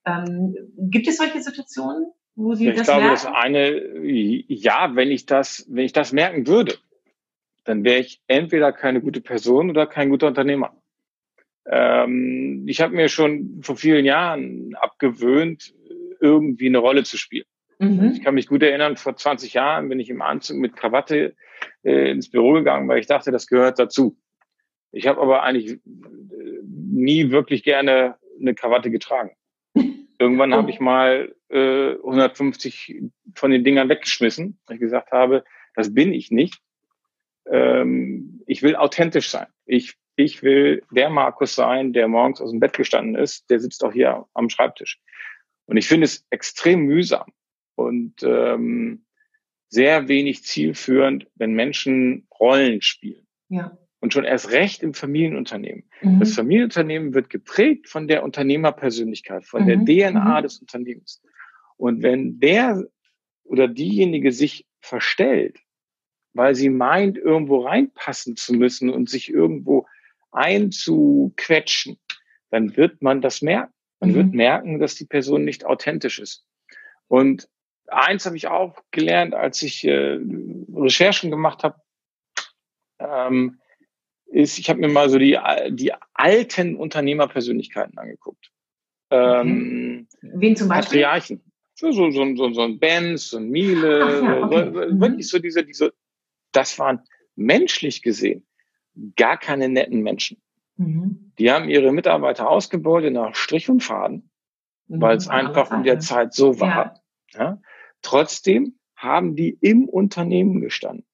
Ähm, 0.05 0.57
gibt 0.77 1.07
es 1.07 1.15
solche 1.15 1.41
Situationen, 1.41 2.11
wo 2.35 2.53
Sie 2.53 2.65
ja, 2.65 2.71
das 2.71 2.81
Ich 2.81 2.87
glaube, 2.87 3.05
merken? 3.05 3.13
das 3.13 3.25
eine, 3.33 4.05
ja, 4.05 4.93
wenn 4.93 5.09
ich 5.09 5.25
das, 5.25 5.65
wenn 5.69 5.85
ich 5.85 5.93
das 5.93 6.11
merken 6.11 6.47
würde, 6.47 6.75
dann 7.63 7.85
wäre 7.85 8.01
ich 8.01 8.21
entweder 8.27 8.73
keine 8.73 8.99
gute 8.99 9.21
Person 9.21 9.69
oder 9.69 9.87
kein 9.87 10.09
guter 10.09 10.27
Unternehmer. 10.27 10.75
Ähm, 11.65 12.65
ich 12.67 12.81
habe 12.81 12.93
mir 12.93 13.07
schon 13.07 13.61
vor 13.61 13.77
vielen 13.77 14.03
Jahren 14.03 14.75
abgewöhnt, 14.75 15.73
irgendwie 16.19 16.67
eine 16.67 16.79
Rolle 16.79 17.03
zu 17.05 17.17
spielen. 17.17 17.45
Mhm. 17.79 18.11
Ich 18.13 18.23
kann 18.23 18.35
mich 18.35 18.47
gut 18.47 18.61
erinnern, 18.61 18.97
vor 18.97 19.15
20 19.15 19.53
Jahren 19.53 19.87
bin 19.87 19.99
ich 19.99 20.09
im 20.09 20.21
Anzug 20.21 20.57
mit 20.57 20.75
Krawatte 20.75 21.35
äh, 21.83 22.11
ins 22.11 22.29
Büro 22.29 22.53
gegangen, 22.53 22.87
weil 22.89 22.99
ich 22.99 23.07
dachte, 23.07 23.31
das 23.31 23.47
gehört 23.47 23.79
dazu. 23.79 24.17
Ich 24.91 25.07
habe 25.07 25.21
aber 25.21 25.43
eigentlich 25.43 25.71
äh, 25.71 25.79
nie 26.65 27.31
wirklich 27.31 27.63
gerne 27.63 28.17
eine 28.39 28.53
Krawatte 28.53 28.91
getragen. 28.91 29.31
Irgendwann 30.19 30.53
oh. 30.53 30.57
habe 30.57 30.69
ich 30.69 30.81
mal 30.81 31.33
äh, 31.49 31.93
150 31.93 33.01
von 33.35 33.51
den 33.51 33.63
Dingern 33.63 33.87
weggeschmissen, 33.87 34.59
weil 34.65 34.75
ich 34.75 34.81
gesagt 34.81 35.11
habe, 35.11 35.45
das 35.73 35.93
bin 35.93 36.11
ich 36.11 36.31
nicht. 36.31 36.59
Ähm, 37.49 38.43
ich 38.45 38.61
will 38.61 38.75
authentisch 38.75 39.29
sein. 39.29 39.47
Ich, 39.65 39.95
ich 40.17 40.43
will 40.43 40.83
der 40.91 41.09
Markus 41.09 41.55
sein, 41.55 41.93
der 41.93 42.09
morgens 42.09 42.41
aus 42.41 42.51
dem 42.51 42.59
Bett 42.59 42.73
gestanden 42.73 43.15
ist, 43.15 43.49
der 43.49 43.61
sitzt 43.61 43.85
auch 43.85 43.93
hier 43.93 44.25
am 44.33 44.49
Schreibtisch. 44.49 44.99
Und 45.65 45.77
ich 45.77 45.87
finde 45.87 46.05
es 46.05 46.25
extrem 46.29 46.81
mühsam 46.81 47.31
und 47.79 48.21
ähm, 48.23 49.05
sehr 49.69 50.07
wenig 50.07 50.43
zielführend, 50.43 51.27
wenn 51.35 51.53
Menschen 51.53 52.27
Rollen 52.39 52.81
spielen. 52.81 53.25
Ja. 53.47 53.77
Und 54.01 54.13
schon 54.13 54.23
erst 54.23 54.51
recht 54.51 54.81
im 54.81 54.93
Familienunternehmen. 54.93 55.83
Mhm. 56.01 56.19
Das 56.19 56.33
Familienunternehmen 56.33 57.13
wird 57.13 57.29
geprägt 57.29 57.87
von 57.87 58.07
der 58.07 58.23
Unternehmerpersönlichkeit, 58.23 59.45
von 59.45 59.63
mhm. 59.63 59.85
der 59.85 60.11
DNA 60.11 60.39
mhm. 60.39 60.43
des 60.43 60.59
Unternehmens. 60.59 61.21
Und 61.77 62.01
wenn 62.01 62.39
der 62.39 62.85
oder 63.43 63.67
diejenige 63.67 64.31
sich 64.31 64.65
verstellt, 64.81 65.59
weil 66.33 66.55
sie 66.55 66.69
meint, 66.69 67.17
irgendwo 67.17 67.59
reinpassen 67.59 68.35
zu 68.35 68.53
müssen 68.53 68.89
und 68.89 69.09
sich 69.09 69.29
irgendwo 69.29 69.87
einzuquetschen, 70.31 71.97
dann 72.51 72.77
wird 72.77 73.01
man 73.01 73.21
das 73.21 73.41
merken. 73.41 73.73
Man 73.99 74.13
wird 74.15 74.27
mhm. 74.27 74.37
merken, 74.37 74.79
dass 74.79 74.95
die 74.95 75.05
Person 75.05 75.43
nicht 75.43 75.65
authentisch 75.65 76.19
ist. 76.19 76.45
Und 77.07 77.49
eins 77.91 78.25
habe 78.25 78.37
ich 78.37 78.47
auch 78.47 78.77
gelernt, 78.91 79.33
als 79.33 79.61
ich 79.61 79.85
äh, 79.85 80.19
Recherchen 80.73 81.31
gemacht 81.31 81.63
habe, 81.63 81.81
ähm, 82.99 83.59
ist, 84.27 84.59
ich 84.59 84.69
habe 84.69 84.79
mir 84.79 84.89
mal 84.89 85.09
so 85.09 85.17
die, 85.17 85.37
die 85.69 85.91
alten 86.13 86.75
Unternehmerpersönlichkeiten 86.75 87.97
angeguckt. 87.97 88.51
Ähm, 89.09 90.07
Wen 90.21 90.55
zum 90.55 90.67
Beispiel? 90.67 91.01
Patriarchen. 91.01 91.43
So, 91.73 91.91
so, 91.91 92.11
so, 92.11 92.35
so, 92.35 92.51
so 92.51 92.61
ein 92.61 92.77
Benz, 92.77 93.29
so 93.29 93.37
ein 93.37 93.49
Miele, 93.49 93.99
ja, 93.99 94.43
okay. 94.43 94.71
so, 94.73 94.93
mhm. 94.93 95.01
wirklich 95.01 95.29
so 95.29 95.39
diese, 95.39 95.63
diese, 95.63 95.93
das 96.51 96.77
waren 96.77 97.01
menschlich 97.35 98.01
gesehen 98.01 98.45
gar 99.15 99.37
keine 99.37 99.69
netten 99.69 100.01
Menschen. 100.01 100.41
Mhm. 100.77 101.31
Die 101.39 101.51
haben 101.51 101.69
ihre 101.69 101.91
Mitarbeiter 101.91 102.49
ausgebeutet 102.49 103.13
nach 103.13 103.35
Strich 103.35 103.69
und 103.69 103.81
Faden, 103.81 104.29
mhm. 104.87 105.01
weil 105.01 105.17
es 105.17 105.27
einfach 105.27 105.71
in 105.71 105.83
der 105.83 105.99
Zeit 105.99 106.33
so 106.33 106.59
war. 106.59 107.01
Ja. 107.33 107.39
ja. 107.39 107.61
Trotzdem 108.01 108.75
haben 108.95 109.35
die 109.35 109.57
im 109.61 109.87
Unternehmen 109.87 110.61
gestanden. 110.61 111.05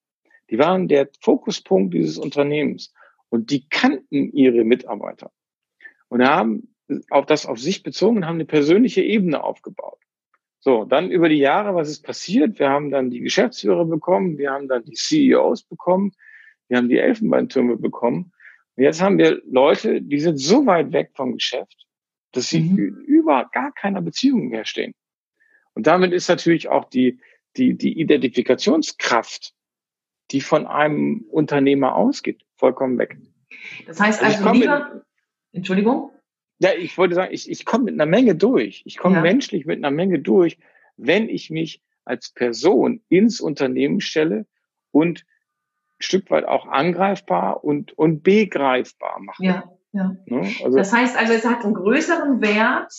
Die 0.49 0.59
waren 0.59 0.87
der 0.87 1.09
Fokuspunkt 1.21 1.93
dieses 1.93 2.17
Unternehmens 2.17 2.93
und 3.29 3.51
die 3.51 3.67
kannten 3.67 4.31
ihre 4.31 4.63
Mitarbeiter 4.63 5.31
und 6.07 6.23
haben 6.23 6.75
auf 7.09 7.25
das 7.25 7.45
auf 7.45 7.59
sich 7.59 7.83
bezogen 7.83 8.17
und 8.17 8.25
haben 8.25 8.35
eine 8.35 8.45
persönliche 8.45 9.01
Ebene 9.01 9.43
aufgebaut. 9.43 9.99
So, 10.59 10.83
dann 10.83 11.11
über 11.11 11.29
die 11.29 11.37
Jahre, 11.37 11.75
was 11.75 11.89
ist 11.89 12.03
passiert? 12.03 12.59
Wir 12.59 12.69
haben 12.69 12.89
dann 12.89 13.09
die 13.09 13.19
Geschäftsführer 13.19 13.85
bekommen, 13.85 14.37
wir 14.37 14.51
haben 14.51 14.67
dann 14.67 14.83
die 14.83 14.95
CEOs 14.95 15.63
bekommen, 15.63 16.13
wir 16.67 16.77
haben 16.77 16.89
die 16.89 16.97
Elfenbeintürme 16.97 17.77
bekommen. 17.77 18.31
Und 18.75 18.83
jetzt 18.83 19.01
haben 19.01 19.17
wir 19.17 19.41
Leute, 19.45 20.01
die 20.01 20.19
sind 20.19 20.37
so 20.37 20.65
weit 20.65 20.91
weg 20.91 21.11
vom 21.13 21.33
Geschäft, 21.33 21.85
dass 22.31 22.49
sie 22.49 22.61
mhm. 22.61 22.77
über 23.05 23.47
gar 23.51 23.73
keiner 23.73 24.01
Beziehung 24.01 24.49
mehr 24.49 24.65
stehen. 24.65 24.93
Und 25.75 25.88
damit 25.88 26.13
ist 26.13 26.27
natürlich 26.27 26.70
auch 26.70 26.86
die, 26.86 27.20
die, 27.58 27.77
die 27.77 28.00
Identifikationskraft, 28.00 29.53
die 30.32 30.41
von 30.41 30.65
einem 30.65 31.25
Unternehmer 31.29 31.96
ausgeht, 31.96 32.44
vollkommen 32.55 32.98
weg. 32.98 33.17
Das 33.86 34.00
heißt 34.00 34.24
also, 34.24 34.46
also 34.46 34.60
lieber, 34.60 34.91
mit, 34.94 35.03
Entschuldigung? 35.51 36.12
Ja, 36.60 36.72
ich 36.74 36.98
wollte 36.98 37.15
sagen, 37.15 37.34
ich, 37.34 37.50
ich 37.50 37.65
komme 37.65 37.86
mit 37.86 37.94
einer 37.96 38.05
Menge 38.05 38.36
durch. 38.36 38.84
Ich 38.86 38.98
komme 38.98 39.17
ja. 39.17 39.22
menschlich 39.22 39.65
mit 39.65 39.77
einer 39.77 39.91
Menge 39.91 40.20
durch, 40.20 40.58
wenn 40.98 41.29
ich 41.29 41.50
mich 41.50 41.84
als 42.05 42.29
Person 42.29 43.01
ins 43.10 43.41
Unternehmen 43.41 44.00
stelle 44.00 44.46
und 44.91 45.25
ein 46.00 46.03
Stück 46.03 46.29
weit 46.32 46.46
auch 46.46 46.67
angreifbar 46.67 47.63
und, 47.63 47.98
und 47.98 48.24
begreifbar 48.24 49.20
mache. 49.20 49.44
Ja, 49.44 49.63
ja. 49.91 50.15
Ne? 50.25 50.51
Also, 50.63 50.77
das 50.77 50.94
heißt 50.94 51.17
also, 51.17 51.34
es 51.34 51.46
hat 51.46 51.63
einen 51.63 51.74
größeren 51.74 52.41
Wert, 52.41 52.94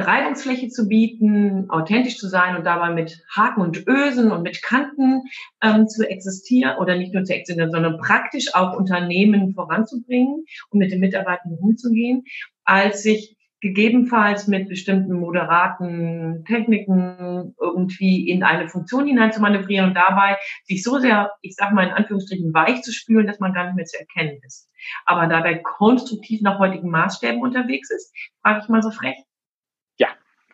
Reibungsfläche 0.00 0.68
zu 0.68 0.88
bieten, 0.88 1.68
authentisch 1.70 2.18
zu 2.18 2.28
sein 2.28 2.56
und 2.56 2.64
dabei 2.64 2.90
mit 2.90 3.22
Haken 3.34 3.60
und 3.60 3.86
Ösen 3.86 4.30
und 4.30 4.42
mit 4.42 4.62
Kanten 4.62 5.22
ähm, 5.62 5.88
zu 5.88 6.08
existieren 6.08 6.78
oder 6.78 6.96
nicht 6.96 7.12
nur 7.14 7.24
zu 7.24 7.34
existieren, 7.34 7.70
sondern 7.70 7.98
praktisch 7.98 8.54
auch 8.54 8.76
Unternehmen 8.76 9.54
voranzubringen 9.54 10.44
und 10.70 10.78
mit 10.78 10.92
den 10.92 11.00
Mitarbeitern 11.00 11.58
umzugehen, 11.60 12.24
als 12.64 13.02
sich 13.02 13.36
gegebenenfalls 13.62 14.48
mit 14.48 14.68
bestimmten 14.68 15.14
moderaten 15.14 16.44
Techniken 16.46 17.54
irgendwie 17.60 18.28
in 18.28 18.42
eine 18.42 18.68
Funktion 18.68 19.06
hinein 19.06 19.32
zu 19.32 19.40
manövrieren 19.40 19.90
und 19.90 19.94
dabei 19.94 20.36
sich 20.64 20.82
so 20.82 20.98
sehr, 20.98 21.30
ich 21.42 21.54
sag 21.54 21.72
mal 21.72 21.86
in 21.86 21.92
Anführungsstrichen, 21.92 22.52
weich 22.52 22.82
zu 22.82 22.92
spülen, 22.92 23.26
dass 23.26 23.38
man 23.38 23.54
gar 23.54 23.66
nicht 23.66 23.76
mehr 23.76 23.84
zu 23.84 23.98
erkennen 23.98 24.40
ist. 24.44 24.68
Aber 25.06 25.28
dabei 25.28 25.54
konstruktiv 25.62 26.42
nach 26.42 26.58
heutigen 26.58 26.90
Maßstäben 26.90 27.40
unterwegs 27.40 27.90
ist, 27.90 28.12
frage 28.42 28.60
ich 28.62 28.68
mal 28.68 28.82
so 28.82 28.90
frech. 28.90 29.16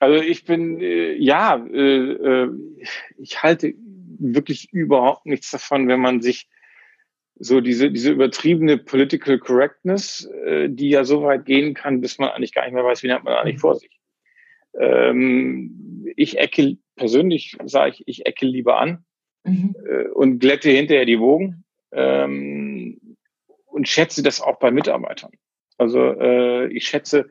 Also 0.00 0.22
ich 0.22 0.44
bin, 0.44 0.80
äh, 0.80 1.14
ja, 1.14 1.56
äh, 1.56 2.12
äh, 2.12 2.50
ich 3.18 3.42
halte 3.42 3.74
wirklich 4.18 4.72
überhaupt 4.72 5.26
nichts 5.26 5.50
davon, 5.50 5.88
wenn 5.88 6.00
man 6.00 6.20
sich 6.20 6.48
so 7.40 7.60
diese, 7.60 7.90
diese 7.90 8.12
übertriebene 8.12 8.78
Political 8.78 9.38
Correctness, 9.38 10.28
äh, 10.44 10.68
die 10.68 10.90
ja 10.90 11.04
so 11.04 11.22
weit 11.22 11.44
gehen 11.46 11.74
kann, 11.74 12.00
bis 12.00 12.18
man 12.18 12.30
eigentlich 12.30 12.52
gar 12.52 12.64
nicht 12.64 12.74
mehr 12.74 12.84
weiß, 12.84 13.02
wie 13.02 13.12
hat 13.12 13.24
man 13.24 13.34
eigentlich 13.34 13.60
vor 13.60 13.76
sich. 13.76 14.00
Ähm, 14.78 16.04
ich 16.16 16.38
ecke, 16.38 16.78
persönlich 16.96 17.56
sage 17.64 17.90
ich, 17.90 18.02
ich 18.06 18.26
ecke 18.26 18.46
lieber 18.46 18.78
an 18.78 19.04
mhm. 19.44 19.74
äh, 19.88 20.08
und 20.08 20.40
glätte 20.40 20.70
hinterher 20.70 21.04
die 21.04 21.20
Wogen 21.20 21.64
ähm, 21.92 23.16
und 23.66 23.88
schätze 23.88 24.22
das 24.22 24.40
auch 24.40 24.58
bei 24.58 24.70
Mitarbeitern. 24.70 25.32
Also 25.76 26.00
äh, 26.20 26.66
ich 26.72 26.86
schätze, 26.86 27.30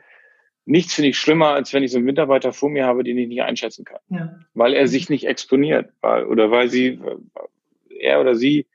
nichts 0.68 0.94
finde 0.94 1.10
ich 1.10 1.18
schlimmer, 1.18 1.50
als 1.50 1.74
wenn 1.74 1.84
ich 1.84 1.92
so 1.92 1.98
einen 1.98 2.06
Mitarbeiter 2.06 2.52
vor 2.52 2.70
mir 2.70 2.86
habe, 2.86 3.04
den 3.04 3.18
ich 3.18 3.28
nicht 3.28 3.42
einschätzen 3.42 3.86
kann. 3.86 4.00
Ja. 4.10 4.40
Weil 4.54 4.74
er 4.74 4.88
sich 4.88 5.10
nicht 5.10 5.26
exponiert 5.26 5.92
weil, 6.02 6.26
oder 6.26 6.52
weil 6.52 6.70
sie, 6.70 7.00
er 8.00 8.20
oder 8.22 8.36
sie 8.36 8.68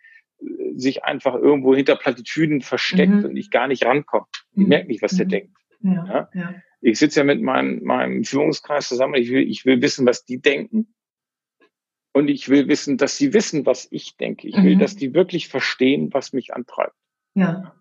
sich 0.74 1.04
einfach 1.04 1.34
irgendwo 1.34 1.76
hinter 1.76 1.96
Plattitüden 1.96 2.62
versteckt 2.62 3.12
mhm. 3.12 3.24
und 3.26 3.36
ich 3.36 3.50
gar 3.50 3.68
nicht 3.68 3.84
rankomme. 3.84 4.26
Ich 4.52 4.62
mhm. 4.62 4.68
merke 4.68 4.88
nicht, 4.88 5.02
was 5.02 5.16
der 5.16 5.26
mhm. 5.26 5.30
denkt. 5.30 5.56
Ja, 5.82 6.28
ja? 6.34 6.54
Ich 6.80 6.98
sitze 6.98 7.20
ja 7.20 7.24
mit 7.24 7.42
meinem, 7.42 7.84
meinem 7.84 8.24
Führungskreis 8.24 8.88
zusammen. 8.88 9.14
Ich 9.14 9.30
will, 9.30 9.42
ich 9.42 9.64
will 9.66 9.82
wissen, 9.82 10.06
was 10.06 10.24
die 10.24 10.40
denken. 10.40 10.94
Und 12.12 12.28
ich 12.28 12.48
will 12.48 12.68
wissen, 12.68 12.96
dass 12.96 13.16
sie 13.16 13.32
wissen, 13.34 13.66
was 13.66 13.86
ich 13.90 14.16
denke. 14.16 14.48
Ich 14.48 14.56
will, 14.56 14.76
mhm. 14.76 14.80
dass 14.80 14.96
die 14.96 15.14
wirklich 15.14 15.48
verstehen, 15.48 16.12
was 16.12 16.32
mich 16.32 16.54
antreibt. 16.54 16.96
Ja. 17.34 17.74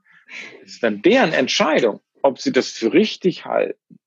Es 0.63 0.73
ist 0.73 0.83
dann 0.83 1.01
deren 1.01 1.33
Entscheidung, 1.33 2.01
ob 2.21 2.39
sie 2.39 2.51
das 2.51 2.69
für 2.69 2.93
richtig 2.93 3.45
halten 3.45 3.97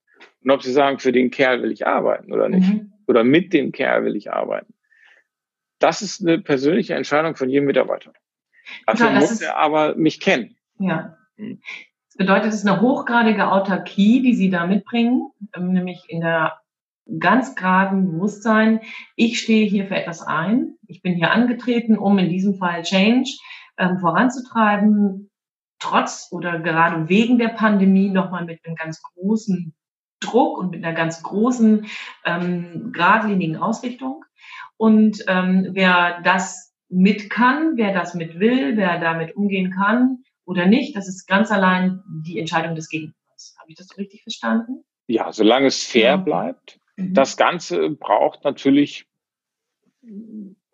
und 0.45 0.51
ob 0.51 0.61
sie 0.61 0.71
sagen, 0.71 0.99
für 0.99 1.11
den 1.11 1.31
Kerl 1.31 1.63
will 1.63 1.71
ich 1.71 1.87
arbeiten 1.87 2.31
oder 2.31 2.47
nicht. 2.49 2.71
Mhm. 2.71 2.93
Oder 3.07 3.23
mit 3.23 3.51
dem 3.51 3.71
Kerl 3.71 4.05
will 4.05 4.15
ich 4.15 4.31
arbeiten. 4.31 4.73
Das 5.79 6.03
ist 6.03 6.21
eine 6.21 6.39
persönliche 6.39 6.93
Entscheidung 6.93 7.35
von 7.35 7.49
jedem 7.49 7.65
Mitarbeiter. 7.65 8.13
Dafür 8.85 9.09
muss 9.11 9.31
ist, 9.31 9.41
er 9.41 9.57
aber 9.57 9.95
mich 9.95 10.19
kennen. 10.19 10.55
Ja. 10.77 11.17
Hm. 11.37 11.61
Das 12.07 12.17
bedeutet, 12.17 12.49
es 12.49 12.55
ist 12.55 12.67
eine 12.67 12.79
hochgradige 12.79 13.51
Autarkie, 13.51 14.21
die 14.21 14.35
Sie 14.35 14.51
da 14.51 14.67
mitbringen, 14.67 15.31
ähm, 15.55 15.73
nämlich 15.73 16.05
in 16.07 16.21
der 16.21 16.59
ganz 17.19 17.55
geraden 17.55 18.11
Bewusstsein, 18.11 18.81
ich 19.15 19.39
stehe 19.39 19.67
hier 19.67 19.87
für 19.87 19.95
etwas 19.95 20.21
ein. 20.21 20.75
Ich 20.87 21.01
bin 21.01 21.15
hier 21.15 21.31
angetreten, 21.31 21.97
um 21.97 22.17
in 22.19 22.29
diesem 22.29 22.55
Fall 22.55 22.83
Change 22.83 23.31
ähm, 23.77 23.97
voranzutreiben, 23.99 25.29
trotz 25.79 26.29
oder 26.31 26.59
gerade 26.59 27.09
wegen 27.09 27.37
der 27.37 27.49
Pandemie 27.49 28.09
nochmal 28.09 28.45
mit 28.45 28.63
einem 28.63 28.75
ganz 28.75 29.01
großen 29.01 29.75
Druck 30.19 30.57
und 30.57 30.71
mit 30.71 30.83
einer 30.83 30.95
ganz 30.95 31.21
großen, 31.23 31.87
ähm, 32.25 32.91
geradlinigen 32.91 33.57
Ausrichtung. 33.57 34.25
Und 34.77 35.23
ähm, 35.27 35.69
wer 35.71 36.21
das 36.21 36.73
mit 36.89 37.29
kann, 37.29 37.77
wer 37.77 37.93
das 37.93 38.13
mit 38.13 38.39
will, 38.39 38.77
wer 38.77 38.99
damit 38.99 39.35
umgehen 39.35 39.71
kann 39.71 40.23
oder 40.45 40.65
nicht, 40.65 40.95
das 40.95 41.07
ist 41.07 41.27
ganz 41.27 41.51
allein 41.51 42.03
die 42.25 42.39
Entscheidung 42.39 42.75
des 42.75 42.89
Gegenübers. 42.89 43.55
Habe 43.59 43.71
ich 43.71 43.77
das 43.77 43.87
so 43.87 43.95
richtig 43.95 44.23
verstanden? 44.23 44.83
Ja, 45.07 45.31
solange 45.31 45.67
es 45.67 45.83
fair 45.83 46.11
ja. 46.11 46.17
bleibt. 46.17 46.79
Mhm. 46.95 47.13
Das 47.13 47.37
Ganze 47.37 47.89
braucht 47.89 48.43
natürlich 48.43 49.07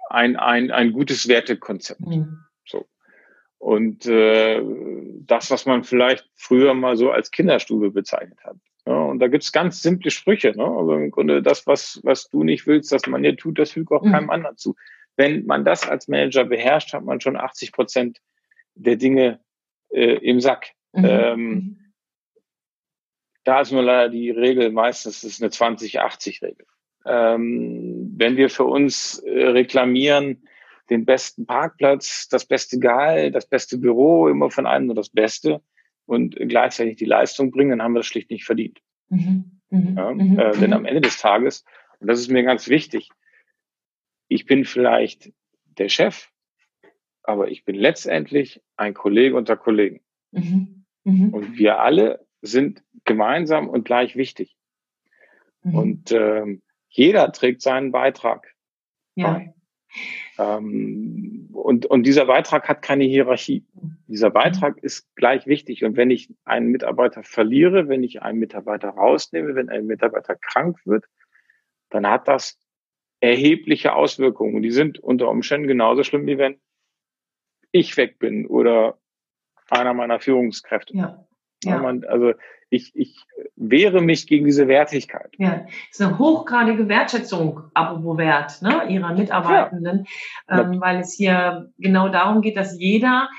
ein, 0.10 0.36
ein, 0.36 0.71
ein 0.71 0.91
gutes 0.91 1.27
Wertekonzept. 1.27 2.01
Mhm. 2.01 2.39
So. 2.65 2.86
Und 3.58 4.06
äh, 4.06 4.62
das, 5.25 5.51
was 5.51 5.65
man 5.65 5.84
vielleicht 5.84 6.30
früher 6.36 6.73
mal 6.73 6.97
so 6.97 7.12
als 7.12 7.32
Kinderstube 7.32 7.91
bezeichnet 7.91 8.39
hat. 8.43 8.58
Und 9.12 9.19
da 9.19 9.28
gibt's 9.28 9.52
ganz 9.52 9.82
simple 9.82 10.10
Sprüche. 10.10 10.54
Ne? 10.56 10.65
Also 10.65 10.93
im 10.93 11.12
Grunde 11.12 11.41
das, 11.41 11.67
was, 11.67 12.00
was 12.04 12.30
du 12.30 12.43
nicht 12.43 12.65
willst, 12.65 12.91
dass 12.91 13.06
man 13.08 13.24
dir 13.24 13.36
tut, 13.36 13.60
das 13.60 13.71
fügt 13.71 13.91
auch 13.91 14.04
mhm. 14.04 14.12
keinem 14.12 14.30
anderen 14.30 14.58
zu. 14.58 14.76
Wenn 15.17 15.45
man 15.45 15.65
das 15.65 15.88
als 15.88 16.08
Manager 16.08 16.45
beherrscht, 16.45 16.93
hat 16.93 17.04
man 17.04 17.21
schon 17.21 17.36
80 17.36 17.71
Prozent 17.74 18.21
der 18.76 18.95
Dinge 18.95 19.39
äh, 19.89 20.15
im 20.15 20.39
Sack. 20.39 20.71
Mhm. 20.93 21.06
Ähm, 21.06 21.43
mhm. 21.43 21.93
da 23.43 23.62
ist 23.62 23.71
nur 23.71 23.84
leider 23.84 24.10
die 24.10 24.32
Regel 24.32 24.71
meistens 24.71 25.24
ist 25.24 25.41
eine 25.41 25.52
20-80-Regel. 25.52 26.65
Ähm, 27.06 28.13
wenn 28.15 28.38
wir 28.38 28.50
für 28.50 28.65
uns 28.65 29.19
äh, 29.19 29.47
reklamieren, 29.47 30.47
den 30.89 31.06
besten 31.06 31.45
Parkplatz, 31.45 32.28
das 32.30 32.45
beste 32.45 32.78
Gehalt, 32.78 33.34
das 33.34 33.47
beste 33.47 33.78
Büro, 33.78 34.28
immer 34.28 34.52
von 34.52 34.65
einem 34.65 34.88
nur 34.88 34.95
das 34.95 35.10
Beste 35.10 35.62
und 36.06 36.36
gleichzeitig 36.36 36.97
die 36.97 37.06
Leistung 37.06 37.52
bringen, 37.52 37.71
dann 37.71 37.82
haben 37.82 37.93
wir 37.93 38.00
das 38.00 38.08
schlicht 38.08 38.30
nicht 38.30 38.43
verdient. 38.43 38.80
Mhm. 39.12 39.60
Mhm. 39.69 39.97
Ja, 39.97 40.12
mhm. 40.12 40.39
Äh, 40.39 40.52
denn 40.58 40.74
am 40.74 40.86
Ende 40.86 41.02
des 41.02 41.17
Tages, 41.17 41.63
und 42.00 42.08
das 42.08 42.19
ist 42.19 42.32
mir 42.32 42.43
ganz 42.43 42.67
wichtig, 42.67 43.10
ich 44.28 44.45
bin 44.45 44.65
vielleicht 44.65 45.32
der 45.78 45.89
Chef, 45.89 46.30
aber 47.24 47.50
ich 47.50 47.65
bin 47.65 47.76
letztendlich 47.76 48.62
ein 48.78 48.93
Kollege 48.93 49.36
unter 49.36 49.58
Kollegen. 49.58 50.02
Mhm. 50.32 50.86
Mhm. 51.04 51.34
Und 51.34 51.58
wir 51.58 51.80
alle 51.80 52.26
sind 52.41 52.84
gemeinsam 53.04 53.69
und 53.69 53.86
gleich 53.86 54.15
wichtig. 54.15 54.56
Mhm. 55.63 55.76
Und 55.76 56.12
ähm, 56.12 56.62
jeder 56.89 57.32
trägt 57.32 57.62
seinen 57.62 57.91
Beitrag. 57.91 58.56
Ja. 59.15 59.41
Ähm, 60.41 61.49
und, 61.54 61.86
und 61.86 62.04
dieser 62.04 62.25
Beitrag 62.25 62.67
hat 62.67 62.82
keine 62.82 63.04
Hierarchie. 63.04 63.65
Dieser 64.08 64.30
mhm. 64.30 64.34
Beitrag 64.34 64.77
ist 64.84 65.13
gleich 65.15 65.45
wichtig. 65.47 65.84
Und 65.84 65.97
wenn 65.97 66.12
ich 66.12 66.30
einen 66.45 66.67
Mitarbeiter 66.67 67.23
verliere, 67.23 67.88
wenn 67.88 68.04
ich 68.04 68.21
einen 68.21 68.39
Mitarbeiter 68.39 68.89
rausnehme, 68.89 69.56
wenn 69.56 69.69
ein 69.69 69.86
Mitarbeiter 69.86 70.36
krank 70.36 70.80
wird, 70.86 71.06
dann 71.89 72.08
hat 72.08 72.27
das 72.27 72.58
erhebliche 73.19 73.93
Auswirkungen. 73.93 74.56
Und 74.56 74.63
die 74.63 74.71
sind 74.71 74.99
unter 74.99 75.30
Umständen 75.30 75.67
genauso 75.67 76.04
schlimm, 76.04 76.25
wie 76.25 76.38
wenn 76.38 76.60
ich 77.71 77.95
weg 77.97 78.19
bin 78.19 78.47
oder 78.47 78.97
einer 79.69 79.93
meiner 79.93 80.19
Führungskräfte. 80.19 80.97
Ja. 80.97 81.27
Ja. 81.63 81.80
Man, 81.80 82.04
also 82.06 82.34
ich, 82.69 82.95
ich 82.95 83.26
wehre 83.56 84.02
mich 84.02 84.28
gegen 84.28 84.45
diese 84.45 84.67
Wertigkeit. 84.67 85.32
Ja, 85.38 85.65
das 85.65 86.00
ist 86.00 86.02
eine 86.02 86.17
hochgradige 86.17 86.88
Wertschätzung, 86.88 87.63
apropos 87.74 88.17
Wert, 88.17 88.62
ne, 88.62 88.88
ihrer 88.88 89.13
Mitarbeitenden, 89.13 90.06
ja. 90.50 90.62
ähm, 90.62 90.80
weil 90.80 91.02
es 91.02 91.13
hier 91.13 91.69
genau 91.78 92.10
darum 92.10 92.41
geht, 92.41 92.58
dass 92.58 92.80
jeder 92.80 93.30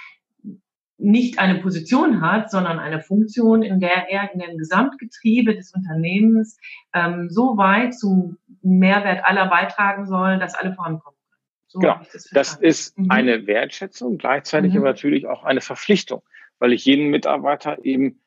nicht 0.98 1.38
eine 1.38 1.56
Position 1.56 2.20
hat, 2.20 2.50
sondern 2.50 2.78
eine 2.78 3.00
Funktion, 3.00 3.62
in 3.62 3.80
der 3.80 4.08
er 4.08 4.32
in 4.32 4.38
dem 4.38 4.56
Gesamtgetriebe 4.56 5.56
des 5.56 5.74
Unternehmens 5.74 6.58
ähm, 6.94 7.28
so 7.28 7.56
weit 7.56 7.98
zum 7.98 8.38
Mehrwert 8.62 9.24
aller 9.24 9.46
beitragen 9.48 10.06
soll, 10.06 10.38
dass 10.38 10.54
alle 10.54 10.74
vorankommen 10.74 11.18
können. 11.18 11.22
So 11.66 11.78
genau. 11.80 12.00
Das, 12.12 12.28
das, 12.32 12.54
ist 12.54 12.98
mhm. 12.98 13.10
eine 13.10 13.46
Wertschätzung, 13.46 14.18
gleichzeitig 14.18 14.72
mhm. 14.72 14.80
aber 14.80 14.88
natürlich 14.88 15.26
auch 15.26 15.42
eine 15.42 15.60
Verpflichtung, 15.60 16.22
weil 16.62 16.72
ich 16.72 16.84
jedem 16.84 17.08
Mitarbeiter 17.08 17.84
eben 17.84 18.20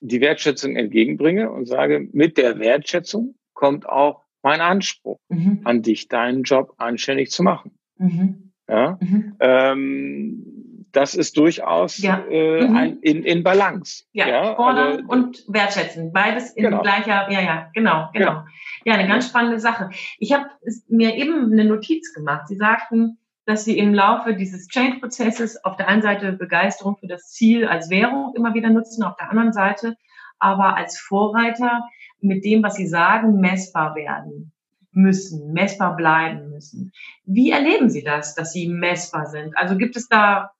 die 0.00 0.20
Wertschätzung 0.20 0.74
entgegenbringe 0.74 1.52
und 1.52 1.66
sage, 1.66 2.08
mit 2.12 2.36
der 2.36 2.58
Wertschätzung 2.58 3.36
kommt 3.52 3.88
auch 3.88 4.24
mein 4.42 4.60
Anspruch 4.60 5.20
mhm. 5.28 5.60
an 5.62 5.80
dich, 5.80 6.08
deinen 6.08 6.42
Job 6.42 6.74
anständig 6.78 7.30
zu 7.30 7.44
machen. 7.44 7.78
Mhm. 7.96 8.50
Ja? 8.68 8.98
Mhm. 9.00 9.36
Ähm, 9.38 10.86
das 10.90 11.14
ist 11.14 11.36
durchaus 11.36 11.98
ja. 11.98 12.24
äh, 12.28 12.66
mhm. 12.66 12.76
ein, 12.76 12.98
in, 13.02 13.22
in 13.22 13.44
Balance. 13.44 14.02
Ja, 14.10 14.28
ja 14.28 14.56
fordern 14.56 14.92
also, 14.96 15.08
und 15.08 15.44
wertschätzen. 15.46 16.12
Beides 16.12 16.50
in 16.56 16.64
genau. 16.64 16.82
gleicher, 16.82 17.30
ja, 17.30 17.40
ja, 17.40 17.70
genau, 17.72 18.08
genau. 18.12 18.32
Ja, 18.32 18.46
ja 18.84 18.94
eine 18.94 19.06
ganz 19.06 19.28
spannende 19.28 19.60
Sache. 19.60 19.90
Ich 20.18 20.32
habe 20.32 20.46
mir 20.88 21.14
eben 21.14 21.52
eine 21.52 21.66
Notiz 21.66 22.12
gemacht. 22.12 22.48
Sie 22.48 22.56
sagten, 22.56 23.18
dass 23.46 23.64
Sie 23.64 23.78
im 23.78 23.94
Laufe 23.94 24.34
dieses 24.34 24.68
Change-Prozesses 24.68 25.64
auf 25.64 25.76
der 25.76 25.88
einen 25.88 26.02
Seite 26.02 26.32
Begeisterung 26.32 26.96
für 26.96 27.06
das 27.06 27.30
Ziel 27.30 27.66
als 27.66 27.90
Währung 27.90 28.32
immer 28.34 28.54
wieder 28.54 28.70
nutzen, 28.70 29.02
auf 29.02 29.16
der 29.16 29.30
anderen 29.30 29.52
Seite 29.52 29.96
aber 30.38 30.76
als 30.76 30.98
Vorreiter 30.98 31.88
mit 32.20 32.44
dem, 32.44 32.62
was 32.62 32.74
Sie 32.74 32.86
sagen, 32.86 33.40
messbar 33.40 33.94
werden 33.94 34.52
müssen, 34.92 35.52
messbar 35.52 35.96
bleiben 35.96 36.50
müssen. 36.50 36.92
Wie 37.24 37.50
erleben 37.50 37.90
Sie 37.90 38.02
das, 38.02 38.34
dass 38.34 38.52
Sie 38.52 38.68
messbar 38.68 39.26
sind? 39.26 39.56
Also 39.56 39.76
gibt 39.76 39.96
es 39.96 40.08
da 40.08 40.52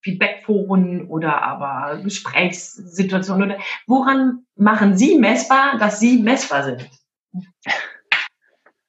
Feedbackforen 0.00 1.08
oder 1.08 1.42
aber 1.42 2.02
Gesprächssituationen 2.02 3.52
oder 3.52 3.60
woran 3.86 4.46
machen 4.54 4.96
Sie 4.96 5.18
messbar, 5.18 5.78
dass 5.78 5.98
Sie 5.98 6.22
messbar 6.22 6.62
sind? 6.62 6.90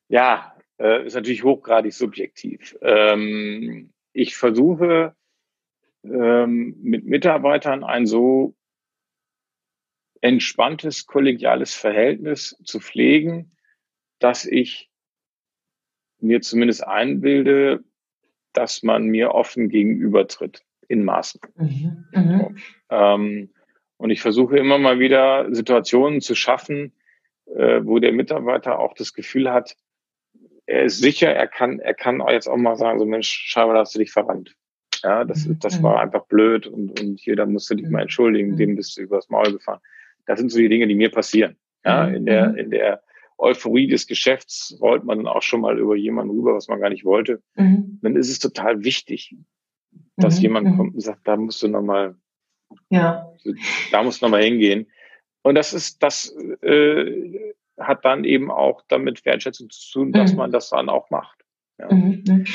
Ja, 0.07 0.54
äh, 0.79 1.05
ist 1.05 1.15
natürlich 1.15 1.43
hochgradig 1.43 1.93
subjektiv. 1.93 2.77
Ähm, 2.81 3.93
ich 4.13 4.35
versuche 4.35 5.15
ähm, 6.03 6.75
mit 6.81 7.05
Mitarbeitern 7.05 7.83
ein 7.83 8.05
so 8.05 8.55
entspanntes, 10.21 11.05
kollegiales 11.05 11.73
Verhältnis 11.73 12.57
zu 12.63 12.79
pflegen, 12.79 13.51
dass 14.19 14.45
ich 14.45 14.89
mir 16.19 16.41
zumindest 16.41 16.85
einbilde, 16.85 17.83
dass 18.53 18.83
man 18.83 19.05
mir 19.05 19.31
offen 19.31 19.69
gegenübertritt 19.69 20.63
in 20.87 21.03
Maßen. 21.03 21.41
Mhm. 21.55 22.05
Mhm. 22.13 22.57
Ähm, 22.89 23.49
und 23.97 24.09
ich 24.09 24.21
versuche 24.21 24.57
immer 24.57 24.77
mal 24.77 24.99
wieder 24.99 25.53
Situationen 25.53 26.21
zu 26.21 26.35
schaffen, 26.35 26.93
äh, 27.45 27.81
wo 27.83 27.99
der 27.99 28.11
Mitarbeiter 28.11 28.79
auch 28.79 28.93
das 28.93 29.13
Gefühl 29.13 29.51
hat, 29.51 29.75
er 30.67 30.83
ist 30.83 30.99
sicher, 30.99 31.29
er 31.29 31.47
kann, 31.47 31.79
er 31.79 31.93
kann 31.93 32.23
jetzt 32.29 32.47
auch 32.47 32.57
mal 32.57 32.75
sagen, 32.75 32.99
so 32.99 33.05
Mensch, 33.05 33.29
scheinbar 33.29 33.75
da 33.75 33.81
hast 33.81 33.95
du 33.95 33.99
dich 33.99 34.11
verrannt. 34.11 34.55
Ja, 35.03 35.23
das, 35.23 35.45
mhm. 35.45 35.59
das 35.59 35.83
war 35.83 35.99
einfach 35.99 36.25
blöd 36.25 36.65
und, 36.65 36.99
und 36.99 37.19
hier, 37.19 37.35
da 37.35 37.45
musst 37.45 37.69
du 37.69 37.75
dich 37.75 37.87
mal 37.89 38.01
entschuldigen, 38.01 38.57
dem 38.57 38.75
bist 38.75 38.97
du 38.97 39.01
übers 39.01 39.29
Maul 39.29 39.51
gefahren. 39.51 39.79
Das 40.25 40.39
sind 40.39 40.51
so 40.51 40.57
die 40.57 40.69
Dinge, 40.69 40.87
die 40.87 40.95
mir 40.95 41.11
passieren. 41.11 41.57
Ja, 41.83 42.07
in 42.07 42.25
der, 42.25 42.57
in 42.57 42.71
der 42.71 43.03
Euphorie 43.37 43.85
des 43.85 44.07
Geschäfts 44.07 44.75
rollt 44.81 45.03
man 45.03 45.19
dann 45.19 45.27
auch 45.27 45.43
schon 45.43 45.61
mal 45.61 45.77
über 45.77 45.95
jemanden 45.95 46.35
rüber, 46.35 46.55
was 46.55 46.67
man 46.67 46.79
gar 46.79 46.89
nicht 46.89 47.05
wollte. 47.05 47.43
Mhm. 47.55 47.99
Dann 48.01 48.15
ist 48.15 48.29
es 48.29 48.39
total 48.39 48.83
wichtig, 48.83 49.35
dass 50.15 50.37
mhm. 50.37 50.41
jemand 50.41 50.67
mhm. 50.67 50.77
kommt 50.77 50.95
und 50.95 51.01
sagt, 51.01 51.27
da 51.27 51.37
musst 51.37 51.61
du 51.61 51.67
nochmal, 51.67 52.15
ja. 52.89 53.31
da 53.91 54.01
musst 54.01 54.21
du 54.21 54.25
nochmal 54.25 54.43
hingehen. 54.43 54.87
Und 55.43 55.53
das 55.53 55.73
ist, 55.73 56.01
das 56.01 56.35
äh, 56.63 57.53
hat 57.79 58.05
dann 58.05 58.23
eben 58.23 58.51
auch 58.51 58.81
damit 58.87 59.25
Wertschätzung 59.25 59.69
zu 59.69 59.91
tun, 59.91 60.11
dass 60.11 60.31
mhm. 60.31 60.37
man 60.37 60.51
das 60.51 60.69
dann 60.69 60.89
auch 60.89 61.09
macht. 61.09 61.43
Ja. 61.77 61.93
Mhm. 61.93 62.23
mhm. 62.27 62.45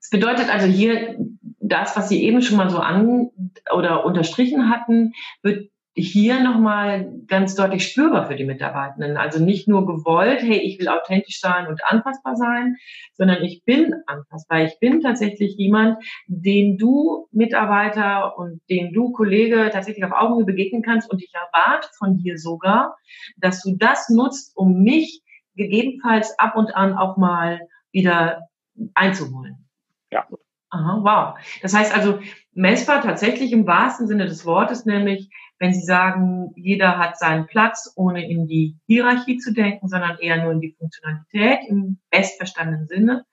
Das 0.00 0.10
bedeutet 0.10 0.50
also 0.50 0.68
hier, 0.68 1.16
das, 1.58 1.96
was 1.96 2.08
Sie 2.08 2.22
eben 2.22 2.40
schon 2.40 2.56
mal 2.56 2.70
so 2.70 2.78
an 2.78 3.30
oder 3.74 4.04
unterstrichen 4.04 4.70
hatten, 4.70 5.14
wird 5.42 5.70
hier 5.96 6.40
nochmal 6.40 7.10
ganz 7.26 7.54
deutlich 7.54 7.88
spürbar 7.88 8.26
für 8.26 8.36
die 8.36 8.44
Mitarbeitenden. 8.44 9.16
Also 9.16 9.42
nicht 9.42 9.66
nur 9.66 9.86
gewollt, 9.86 10.42
hey, 10.42 10.58
ich 10.58 10.78
will 10.78 10.88
authentisch 10.88 11.40
sein 11.40 11.66
und 11.68 11.82
anpassbar 11.86 12.36
sein, 12.36 12.76
sondern 13.14 13.42
ich 13.42 13.64
bin 13.64 13.94
anpassbar. 14.06 14.64
Ich 14.64 14.78
bin 14.78 15.00
tatsächlich 15.00 15.56
jemand, 15.56 15.96
den 16.26 16.76
du 16.76 17.28
Mitarbeiter 17.32 18.36
und 18.36 18.60
den 18.68 18.92
du 18.92 19.10
Kollege 19.12 19.70
tatsächlich 19.72 20.04
auf 20.04 20.12
Augenhöhe 20.12 20.44
begegnen 20.44 20.82
kannst 20.82 21.10
und 21.10 21.22
ich 21.22 21.32
erwarte 21.32 21.88
von 21.98 22.18
dir 22.18 22.36
sogar, 22.36 22.94
dass 23.38 23.62
du 23.62 23.74
das 23.74 24.10
nutzt, 24.10 24.54
um 24.54 24.82
mich 24.82 25.22
gegebenenfalls 25.56 26.38
ab 26.38 26.56
und 26.56 26.76
an 26.76 26.92
auch 26.92 27.16
mal 27.16 27.60
wieder 27.90 28.48
einzuholen. 28.92 29.66
Ja. 30.10 30.26
Aha, 30.70 30.98
wow. 31.02 31.38
Das 31.62 31.74
heißt 31.74 31.94
also, 31.94 32.18
messbar 32.52 33.00
tatsächlich 33.00 33.52
im 33.52 33.66
wahrsten 33.66 34.08
Sinne 34.08 34.26
des 34.26 34.44
Wortes, 34.44 34.84
nämlich 34.84 35.30
wenn 35.58 35.72
Sie 35.72 35.84
sagen, 35.84 36.52
jeder 36.56 36.98
hat 36.98 37.18
seinen 37.18 37.46
Platz, 37.46 37.92
ohne 37.96 38.28
in 38.28 38.46
die 38.46 38.76
Hierarchie 38.86 39.38
zu 39.38 39.52
denken, 39.52 39.88
sondern 39.88 40.18
eher 40.18 40.42
nur 40.42 40.52
in 40.52 40.60
die 40.60 40.76
Funktionalität 40.78 41.60
im 41.68 41.98
bestverstandenen 42.10 42.88
Sinne, 42.88 43.24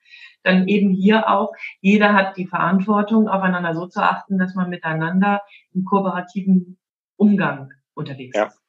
dann 0.44 0.68
eben 0.68 0.92
hier 0.92 1.30
auch, 1.30 1.54
jeder 1.82 2.14
hat 2.14 2.38
die 2.38 2.48
Verantwortung, 2.48 3.28
aufeinander 3.28 3.74
so 3.74 3.88
zu 3.88 4.02
achten, 4.02 4.38
dass 4.38 4.56
man 4.56 4.70
miteinander 4.70 5.42
im 5.74 5.86
kooperativen 5.86 6.78
Umgang 7.16 7.74
unterwegs 7.94 8.38
ja. 8.38 8.48
ist. 8.48 8.62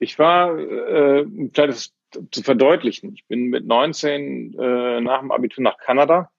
Ich 0.00 0.18
war, 0.18 0.56
äh, 0.58 1.22
um 1.22 1.52
das 1.52 1.92
zu 2.30 2.42
verdeutlichen, 2.42 3.12
ich 3.14 3.26
bin 3.26 3.48
mit 3.48 3.66
19 3.66 4.54
äh, 4.58 5.00
nach 5.00 5.20
dem 5.20 5.30
Abitur 5.30 5.62
nach 5.62 5.78
Kanada 5.78 6.30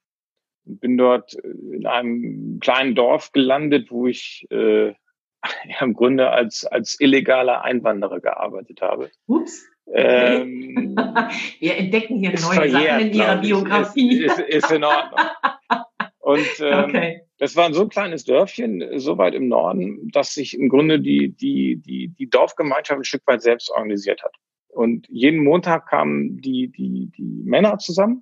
bin 0.70 0.98
dort 0.98 1.34
in 1.34 1.86
einem 1.86 2.60
kleinen 2.60 2.96
Dorf 2.96 3.32
gelandet, 3.32 3.92
wo 3.92 4.08
ich 4.08 4.48
äh, 4.52 4.94
ja, 5.68 5.76
im 5.82 5.94
Grunde 5.94 6.30
als, 6.30 6.66
als 6.66 7.00
illegaler 7.00 7.64
Einwanderer 7.64 8.20
gearbeitet 8.20 8.82
habe. 8.82 9.12
Ups. 9.28 9.66
Ähm, 9.92 10.96
Wir 11.60 11.78
entdecken 11.78 12.20
hier 12.20 12.32
neue 12.32 12.40
verjährt, 12.40 12.74
Sachen 12.74 13.08
in 13.08 13.14
Ihrer 13.14 13.38
Biografie. 13.38 14.24
Ist, 14.24 14.40
ist, 14.40 14.50
ist, 14.50 14.72
in 14.72 14.84
Ordnung. 14.84 15.20
Und 16.20 16.48
ähm, 16.60 16.84
okay. 16.86 17.22
das 17.40 17.56
war 17.56 17.74
so 17.74 17.82
ein 17.82 17.90
kleines 17.90 18.24
Dörfchen, 18.24 19.00
so 19.00 19.18
weit 19.18 19.34
im 19.34 19.48
Norden, 19.48 20.10
dass 20.12 20.34
sich 20.34 20.58
im 20.58 20.70
Grunde 20.70 21.00
die, 21.00 21.36
die, 21.36 21.78
die, 21.78 22.10
die 22.10 22.30
Dorfgemeinschaft 22.30 23.00
ein 23.00 23.04
Stück 23.04 23.26
weit 23.26 23.42
selbst 23.42 23.72
organisiert 23.72 24.24
hat. 24.24 24.36
Und 24.68 25.08
jeden 25.10 25.44
Montag 25.44 25.88
kamen 25.88 26.40
die, 26.42 26.68
die, 26.68 27.12
die 27.18 27.42
Männer 27.44 27.80
zusammen 27.80 28.22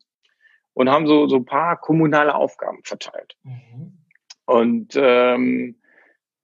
und 0.74 0.90
haben 0.90 1.06
so, 1.06 1.28
so 1.28 1.38
ein 1.38 1.46
paar 1.46 1.78
kommunale 1.78 2.34
Aufgaben 2.34 2.80
verteilt. 2.84 3.36
Mhm. 3.44 3.98
Und 4.46 4.94
ähm, 4.96 5.77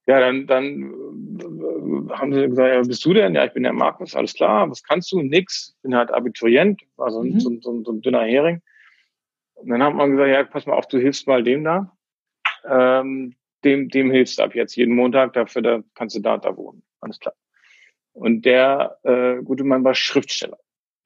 ja, 0.06 0.20
dann, 0.20 0.46
dann 0.46 0.92
äh, 1.40 2.12
haben 2.14 2.32
sie 2.34 2.48
gesagt, 2.48 2.68
ja, 2.68 2.82
bist 2.82 3.04
du 3.04 3.14
denn? 3.14 3.34
Ja, 3.34 3.44
ich 3.44 3.52
bin 3.52 3.62
der 3.62 3.72
Markus, 3.72 4.14
alles 4.14 4.34
klar, 4.34 4.70
was 4.70 4.82
kannst 4.82 5.10
du? 5.12 5.22
Nix, 5.22 5.76
bin 5.82 5.94
halt 5.94 6.12
Abiturient, 6.12 6.82
war 6.96 7.10
so 7.10 7.20
ein, 7.20 7.34
mhm. 7.34 7.40
so, 7.40 7.50
so, 7.60 7.82
so 7.84 7.92
ein 7.92 8.00
dünner 8.02 8.24
Hering. 8.24 8.60
Und 9.54 9.70
dann 9.70 9.82
hat 9.82 9.94
man 9.94 10.10
gesagt, 10.10 10.30
ja, 10.30 10.44
pass 10.44 10.66
mal 10.66 10.74
auf, 10.74 10.88
du 10.88 10.98
hilfst 10.98 11.26
mal 11.26 11.42
dem 11.42 11.64
da. 11.64 11.96
Ähm, 12.68 13.34
dem, 13.64 13.88
dem 13.88 14.10
hilfst 14.10 14.38
du 14.38 14.42
ab 14.42 14.54
jetzt 14.54 14.76
jeden 14.76 14.94
Montag, 14.94 15.32
dafür 15.32 15.62
da 15.62 15.82
kannst 15.94 16.16
du 16.16 16.20
da 16.20 16.36
da 16.36 16.54
wohnen. 16.54 16.82
Alles 17.00 17.18
klar. 17.18 17.34
Und 18.12 18.44
der 18.44 18.98
äh, 19.04 19.42
gute 19.42 19.64
Mann 19.64 19.84
war 19.84 19.94
Schriftsteller. 19.94 20.58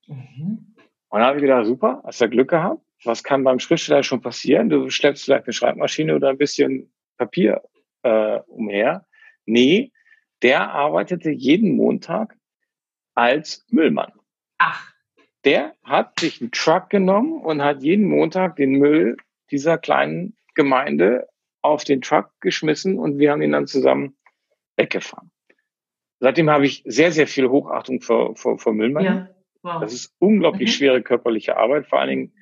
Mhm. 0.07 0.75
Und 1.11 1.21
dann 1.21 1.23
habe 1.23 1.39
ich 1.39 1.43
gedacht, 1.43 1.67
super, 1.67 2.03
hast 2.05 2.21
du 2.21 2.29
Glück 2.29 2.51
gehabt. 2.51 2.83
Was 3.05 3.23
kann 3.23 3.45
beim 3.45 3.61
Schriftsteller 3.61 4.03
schon 4.03 4.21
passieren? 4.21 4.69
Du 4.69 4.91
schleppst 4.91 5.25
vielleicht 5.25 5.45
eine 5.45 5.53
Schreibmaschine 5.53 6.17
oder 6.17 6.31
ein 6.31 6.39
bisschen 6.39 6.93
Papier 7.17 7.63
äh, 8.03 8.41
umher. 8.47 9.07
Nee, 9.47 9.93
der 10.43 10.71
arbeitete 10.71 11.31
jeden 11.31 11.77
Montag 11.77 12.37
als 13.15 13.65
Müllmann. 13.71 14.13
Ach. 14.59 14.93
Der 15.45 15.75
hat 15.85 16.21
sich 16.21 16.41
einen 16.41 16.51
Truck 16.51 16.91
genommen 16.91 17.41
und 17.41 17.63
hat 17.63 17.83
jeden 17.83 18.07
Montag 18.07 18.57
den 18.57 18.73
Müll 18.73 19.17
dieser 19.51 19.79
kleinen 19.79 20.37
Gemeinde 20.55 21.29
auf 21.63 21.85
den 21.85 22.03
Truck 22.03 22.31
geschmissen 22.41 22.99
und 22.99 23.19
wir 23.19 23.33
haben 23.33 23.43
ihn 23.43 23.53
dann 23.53 23.67
zusammen 23.67 24.17
weggefahren. 24.77 25.31
Seitdem 26.21 26.51
habe 26.51 26.67
ich 26.67 26.83
sehr, 26.85 27.13
sehr 27.13 27.27
viel 27.29 27.49
Hochachtung 27.49 28.01
vor, 28.01 28.35
vor, 28.37 28.59
vor 28.59 28.75
Müllmännern. 28.75 29.29
Ja, 29.29 29.35
wow. 29.63 29.81
Das 29.81 29.93
ist 29.93 30.15
unglaublich 30.19 30.71
mhm. 30.71 30.73
schwere 30.73 31.03
körperliche 31.03 31.57
Arbeit, 31.57 31.87
vor 31.87 32.01
allen 32.01 32.11
Dingen, 32.11 32.33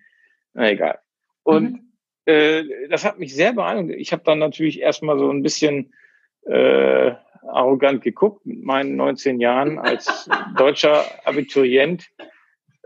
na 0.55 0.71
egal. 0.71 0.99
Und 1.43 1.73
mhm 1.73 1.86
äh, 2.27 2.89
das 2.89 3.05
hat 3.05 3.19
mich 3.19 3.35
sehr 3.35 3.53
beeindruckt. 3.53 3.99
Ich 3.99 4.13
habe 4.13 4.23
dann 4.25 4.39
natürlich 4.39 4.81
erstmal 4.81 5.19
so 5.19 5.31
ein 5.31 5.43
bisschen 5.43 5.93
äh, 6.43 7.13
arrogant 7.43 8.03
geguckt 8.03 8.45
mit 8.47 8.63
meinen 8.63 8.97
19 8.97 9.41
Jahren 9.41 9.79
als 9.79 10.29
deutscher 10.57 11.05
Abiturient. 11.27 12.09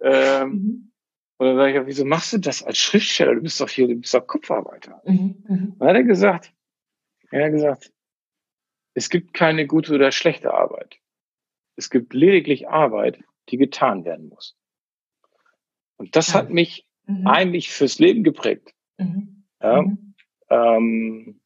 Ähm, 0.02 0.50
mhm. 0.50 0.92
Und 1.38 1.46
dann 1.46 1.56
sage 1.56 1.80
ich, 1.80 1.86
wieso 1.86 2.04
machst 2.04 2.34
du 2.34 2.38
das 2.38 2.62
als 2.62 2.78
Schriftsteller? 2.78 3.34
Du 3.34 3.40
bist 3.40 3.60
doch 3.60 3.70
hier, 3.70 3.88
du 3.88 3.96
bist 3.96 4.12
doch 4.12 4.26
Kopfarbeiter. 4.26 5.00
Mhm. 5.06 5.42
Mhm. 5.48 5.74
Dann 5.78 5.88
hat 5.88 5.96
er 5.96 6.04
gesagt, 6.04 6.52
er 7.30 7.46
hat 7.46 7.52
gesagt, 7.52 7.92
es 8.92 9.08
gibt 9.08 9.32
keine 9.32 9.66
gute 9.66 9.94
oder 9.94 10.12
schlechte 10.12 10.52
Arbeit. 10.52 10.98
Es 11.76 11.88
gibt 11.88 12.12
lediglich 12.12 12.68
Arbeit, 12.68 13.18
die 13.48 13.56
getan 13.56 14.04
werden 14.04 14.28
muss. 14.28 14.56
Und 15.96 16.14
das 16.16 16.34
hat 16.34 16.50
mich 16.50 16.86
mhm. 17.06 17.26
eigentlich 17.26 17.70
fürs 17.70 17.98
Leben 17.98 18.22
geprägt. 18.22 18.74
Mhm. 19.00 19.44
Ja, 19.62 19.82
mhm. 19.82 20.14
ähm, 20.50 21.40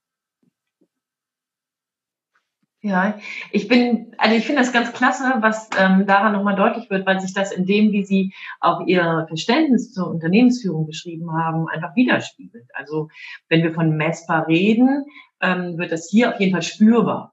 ja, 2.84 3.18
ich 3.50 3.66
bin, 3.66 4.14
also 4.18 4.36
ich 4.36 4.44
finde 4.44 4.60
das 4.60 4.70
ganz 4.70 4.92
klasse, 4.92 5.36
was 5.40 5.70
ähm, 5.78 6.04
daran 6.06 6.34
nochmal 6.34 6.54
deutlich 6.54 6.90
wird, 6.90 7.06
weil 7.06 7.18
sich 7.18 7.32
das 7.32 7.50
in 7.50 7.64
dem, 7.64 7.92
wie 7.92 8.04
Sie 8.04 8.34
auch 8.60 8.86
Ihr 8.86 9.24
Verständnis 9.26 9.90
zur 9.90 10.10
Unternehmensführung 10.10 10.86
beschrieben 10.86 11.32
haben, 11.32 11.66
einfach 11.68 11.96
widerspiegelt. 11.96 12.68
Also 12.74 13.08
wenn 13.48 13.62
wir 13.62 13.72
von 13.72 13.96
messbar 13.96 14.48
reden, 14.48 15.06
ähm, 15.40 15.78
wird 15.78 15.92
das 15.92 16.10
hier 16.10 16.34
auf 16.34 16.40
jeden 16.40 16.52
Fall 16.52 16.60
spürbar. 16.60 17.32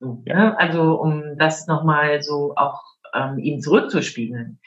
So, 0.00 0.22
ja. 0.26 0.36
ne? 0.36 0.58
Also 0.58 1.00
um 1.00 1.38
das 1.38 1.66
nochmal 1.66 2.20
so 2.20 2.54
auch 2.56 2.82
ähm, 3.14 3.38
Ihnen 3.38 3.62
zurückzuspiegeln. 3.62 4.60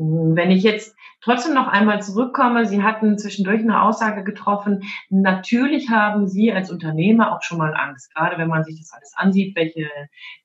Wenn 0.00 0.52
ich 0.52 0.62
jetzt 0.62 0.94
trotzdem 1.20 1.54
noch 1.54 1.66
einmal 1.66 2.00
zurückkomme, 2.00 2.66
Sie 2.66 2.84
hatten 2.84 3.18
zwischendurch 3.18 3.60
eine 3.60 3.82
Aussage 3.82 4.22
getroffen. 4.22 4.84
Natürlich 5.10 5.90
haben 5.90 6.28
Sie 6.28 6.52
als 6.52 6.70
Unternehmer 6.70 7.34
auch 7.34 7.42
schon 7.42 7.58
mal 7.58 7.74
Angst, 7.74 8.14
gerade 8.14 8.38
wenn 8.38 8.46
man 8.46 8.62
sich 8.62 8.78
das 8.78 8.92
alles 8.92 9.12
ansieht, 9.16 9.56
welche 9.56 9.88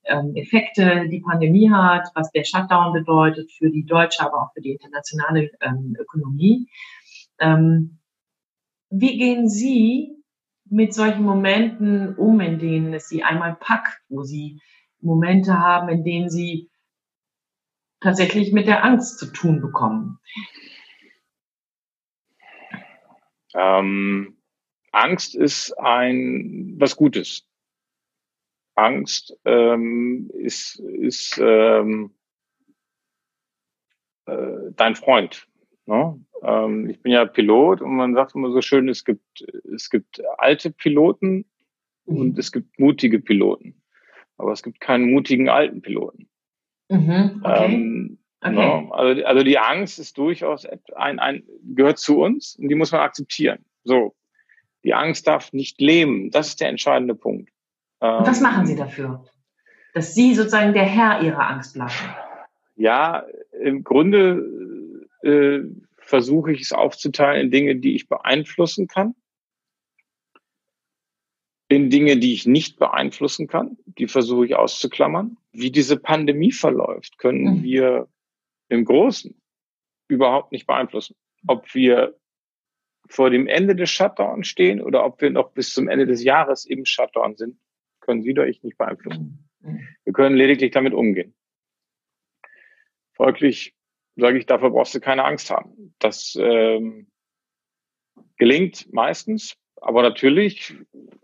ähm, 0.06 0.36
Effekte 0.36 1.08
die 1.08 1.22
Pandemie 1.22 1.70
hat, 1.70 2.10
was 2.16 2.32
der 2.32 2.46
Shutdown 2.46 2.94
bedeutet 2.94 3.52
für 3.52 3.70
die 3.70 3.86
deutsche, 3.86 4.26
aber 4.26 4.42
auch 4.42 4.54
für 4.54 4.62
die 4.62 4.72
internationale 4.72 5.52
ähm, 5.62 5.96
Ökonomie. 6.00 6.68
Ähm, 7.40 8.00
wie 8.90 9.18
gehen 9.20 9.48
Sie 9.48 10.24
mit 10.66 10.96
solchen 10.96 11.24
Momenten 11.24 12.16
um, 12.16 12.40
in 12.40 12.58
denen 12.58 12.94
es 12.96 13.08
sie 13.08 13.24
einmal 13.24 13.56
packt, 13.60 14.02
wo 14.10 14.24
sie 14.24 14.60
Momente 15.02 15.60
haben, 15.60 15.90
in 15.90 16.04
denen 16.04 16.30
sie 16.30 16.72
tatsächlich 18.04 18.52
mit 18.52 18.68
der 18.68 18.84
Angst 18.84 19.18
zu 19.18 19.32
tun 19.32 19.62
bekommen? 19.62 20.20
Ähm, 23.56 24.38
Angst 24.92 25.36
ist 25.36 25.74
ein 25.80 26.76
was 26.78 26.96
Gutes. 26.96 27.48
Angst 28.76 29.38
ähm, 29.46 30.30
ist, 30.34 30.80
ist 30.80 31.40
ähm, 31.42 32.14
äh, 34.26 34.72
dein 34.76 34.96
Freund. 34.96 35.48
Ne? 35.86 36.20
Ähm, 36.42 36.90
ich 36.90 37.02
bin 37.02 37.12
ja 37.12 37.26
Pilot 37.26 37.82
und 37.82 37.96
man 37.96 38.14
sagt 38.16 38.36
immer 38.36 38.52
so 38.52 38.62
schön, 38.62 38.90
es 38.90 39.06
gibt, 39.06 39.46
es 39.74 39.90
gibt 39.90 40.22
alte 40.38 40.72
Piloten 40.72 41.46
mhm. 42.06 42.18
und 42.18 42.40
es 42.40 42.52
gibt 42.52 42.80
mutige 42.80 43.20
Piloten. 43.20 43.82
Aber 44.38 44.52
es 44.52 44.64
gibt 44.64 44.80
keinen 44.80 45.12
mutigen 45.12 45.50
alten 45.50 45.82
Piloten. 45.82 46.28
Mhm, 46.94 47.42
okay. 47.44 47.74
Ähm, 47.74 48.20
okay. 48.42 48.54
Ne? 48.54 48.88
Also, 48.92 49.26
also 49.26 49.44
die 49.44 49.58
Angst 49.58 50.00
ist 50.00 50.18
durchaus 50.18 50.68
ein, 50.96 51.20
ein, 51.20 51.44
gehört 51.64 51.98
zu 51.98 52.20
uns 52.22 52.56
und 52.56 52.70
die 52.70 52.76
muss 52.76 52.92
man 52.92 53.02
akzeptieren. 53.02 53.66
So. 53.84 54.16
Die 54.84 54.94
Angst 54.94 55.28
darf 55.28 55.54
nicht 55.54 55.80
lähmen. 55.82 56.30
Das 56.30 56.50
ist 56.50 56.62
der 56.62 56.70
entscheidende 56.70 57.16
Punkt. 57.16 57.50
Und 58.00 58.28
was 58.28 58.42
machen 58.42 58.66
Sie 58.66 58.74
ähm, 58.74 58.80
dafür? 58.80 59.24
Dass 59.94 60.14
Sie 60.14 60.36
sozusagen 60.36 60.74
der 60.74 60.84
Herr 60.84 61.22
Ihrer 61.22 61.48
Angst 61.48 61.74
bleiben? 61.74 61.94
Ja, 62.76 63.24
im 63.62 63.84
Grunde 63.84 64.44
äh, 65.22 65.62
versuche 65.98 66.52
ich 66.52 66.62
es 66.62 66.74
aufzuteilen 66.74 67.46
in 67.46 67.52
Dinge, 67.52 67.76
die 67.78 67.96
ich 67.96 68.10
beeinflussen 68.10 68.88
kann, 68.88 69.16
in 71.74 71.90
Dinge, 71.90 72.18
die 72.18 72.34
ich 72.34 72.46
nicht 72.46 72.78
beeinflussen 72.78 73.48
kann. 73.48 73.78
Die 73.86 74.08
versuche 74.08 74.46
ich 74.46 74.56
auszuklammern. 74.56 75.38
Wie 75.52 75.72
diese 75.72 75.98
Pandemie 75.98 76.52
verläuft, 76.52 77.18
können 77.18 77.60
mhm. 77.60 77.64
wir 77.64 78.08
im 78.70 78.86
Großen 78.86 79.36
überhaupt 80.08 80.52
nicht 80.52 80.68
beeinflussen. 80.68 81.16
Ob 81.48 81.74
wir 81.74 82.18
vor 83.08 83.30
dem 83.30 83.48
Ende 83.48 83.76
des 83.76 83.90
Shutdowns 83.90 84.48
stehen 84.48 84.82
oder 84.82 85.06
ob 85.06 85.22
wir 85.22 85.30
noch 85.30 85.52
bis 85.52 85.74
zum 85.74 85.88
Ende 85.88 86.06
des 86.06 86.24
Jahres 86.24 86.66
im 86.66 86.86
Shutdown 86.86 87.36
sind, 87.36 87.58
können 88.00 88.22
Sie 88.22 88.32
oder 88.32 88.48
ich 88.48 88.64
nicht 88.64 88.78
beeinflussen. 88.78 89.50
Mhm. 89.62 89.88
Wir 90.04 90.14
können 90.14 90.36
lediglich 90.36 90.72
damit 90.72 90.94
umgehen. 90.94 91.34
Folglich 93.14 93.76
sage 94.16 94.38
ich, 94.38 94.46
dafür 94.46 94.72
brauchst 94.72 94.96
du 94.96 95.00
keine 95.00 95.24
Angst 95.24 95.50
haben. 95.50 95.96
Das 96.00 96.38
ähm, 96.40 97.08
gelingt 98.38 98.92
meistens, 98.94 99.56
aber 99.84 100.02
natürlich 100.02 100.76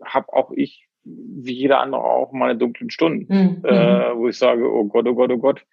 habe 0.04 0.32
auch 0.32 0.50
ich, 0.52 0.86
wie 1.04 1.54
jeder 1.54 1.80
andere 1.80 2.04
auch, 2.04 2.32
meine 2.32 2.56
dunklen 2.56 2.90
Stunden, 2.90 3.26
mhm. 3.32 3.64
äh, 3.64 4.16
wo 4.16 4.28
ich 4.28 4.38
sage, 4.38 4.70
oh 4.70 4.84
Gott, 4.84 5.06
oh 5.06 5.14
Gott, 5.14 5.30
oh 5.32 5.38
Gott, 5.38 5.66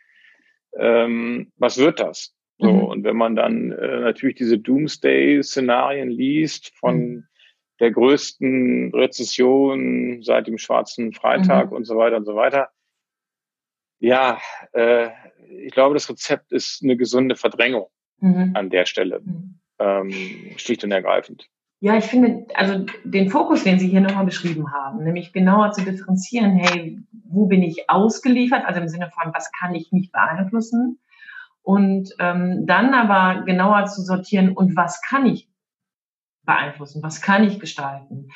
ähm, 0.78 1.52
was 1.58 1.78
wird 1.78 2.00
das? 2.00 2.34
So, 2.60 2.72
mhm. 2.72 2.84
und 2.84 3.04
wenn 3.04 3.18
man 3.18 3.36
dann 3.36 3.72
äh, 3.72 4.00
natürlich 4.00 4.36
diese 4.36 4.58
Doomsday-Szenarien 4.58 6.10
liest 6.10 6.74
von 6.76 6.98
mhm. 6.98 7.24
der 7.80 7.92
größten 7.92 8.92
Rezession 8.96 10.24
seit 10.24 10.48
dem 10.48 10.58
Schwarzen 10.58 11.14
Freitag 11.14 11.70
mhm. 11.70 11.78
und 11.78 11.84
so 11.84 11.98
weiter 11.98 12.18
und 12.18 12.26
so 12.26 12.36
weiter, 12.36 12.70
ja, 14.00 14.40
äh, 14.74 15.10
ich 15.66 15.72
glaube, 15.72 15.94
das 15.94 16.10
Rezept 16.10 16.52
ist 16.52 16.82
eine 16.84 16.98
gesunde 16.98 17.36
Verdrängung 17.36 17.88
mhm. 18.20 18.52
an 18.54 18.70
der 18.70 18.86
Stelle. 18.86 19.22
Mhm. 19.24 19.60
Ähm, 19.80 20.12
schlicht 20.58 20.84
und 20.84 20.92
ergreifend. 20.92 21.50
Ja, 21.80 21.96
ich 21.96 22.06
finde, 22.06 22.48
also 22.56 22.86
den 23.04 23.30
Fokus, 23.30 23.64
den 23.64 23.78
Sie 23.78 23.88
hier 23.88 24.02
nochmal 24.02 24.26
beschrieben 24.26 24.74
haben, 24.74 25.04
nämlich 25.04 25.32
genauer 25.32 25.72
zu 25.74 25.84
differenzieren, 25.84 26.56
hey, 26.56 27.00
wo 27.30 27.46
bin 27.46 27.62
ich 27.62 27.88
ausgeliefert, 27.90 28.66
also 28.66 28.80
im 28.80 28.88
Sinne 28.88 29.12
von, 29.12 29.32
was 29.34 29.52
kann 29.52 29.76
ich 29.76 29.92
nicht 29.92 30.12
beeinflussen? 30.12 31.00
Und 31.62 32.10
ähm, 32.20 32.66
dann 32.66 32.94
aber 32.96 33.44
genauer 33.44 33.86
zu 33.86 34.02
sortieren, 34.02 34.54
und 34.54 34.76
was 34.76 35.02
kann 35.02 35.28
ich 35.28 35.50
beeinflussen, 36.44 37.04
was 37.04 37.22
kann 37.22 37.44
ich 37.44 37.60
gestalten? 37.60 38.30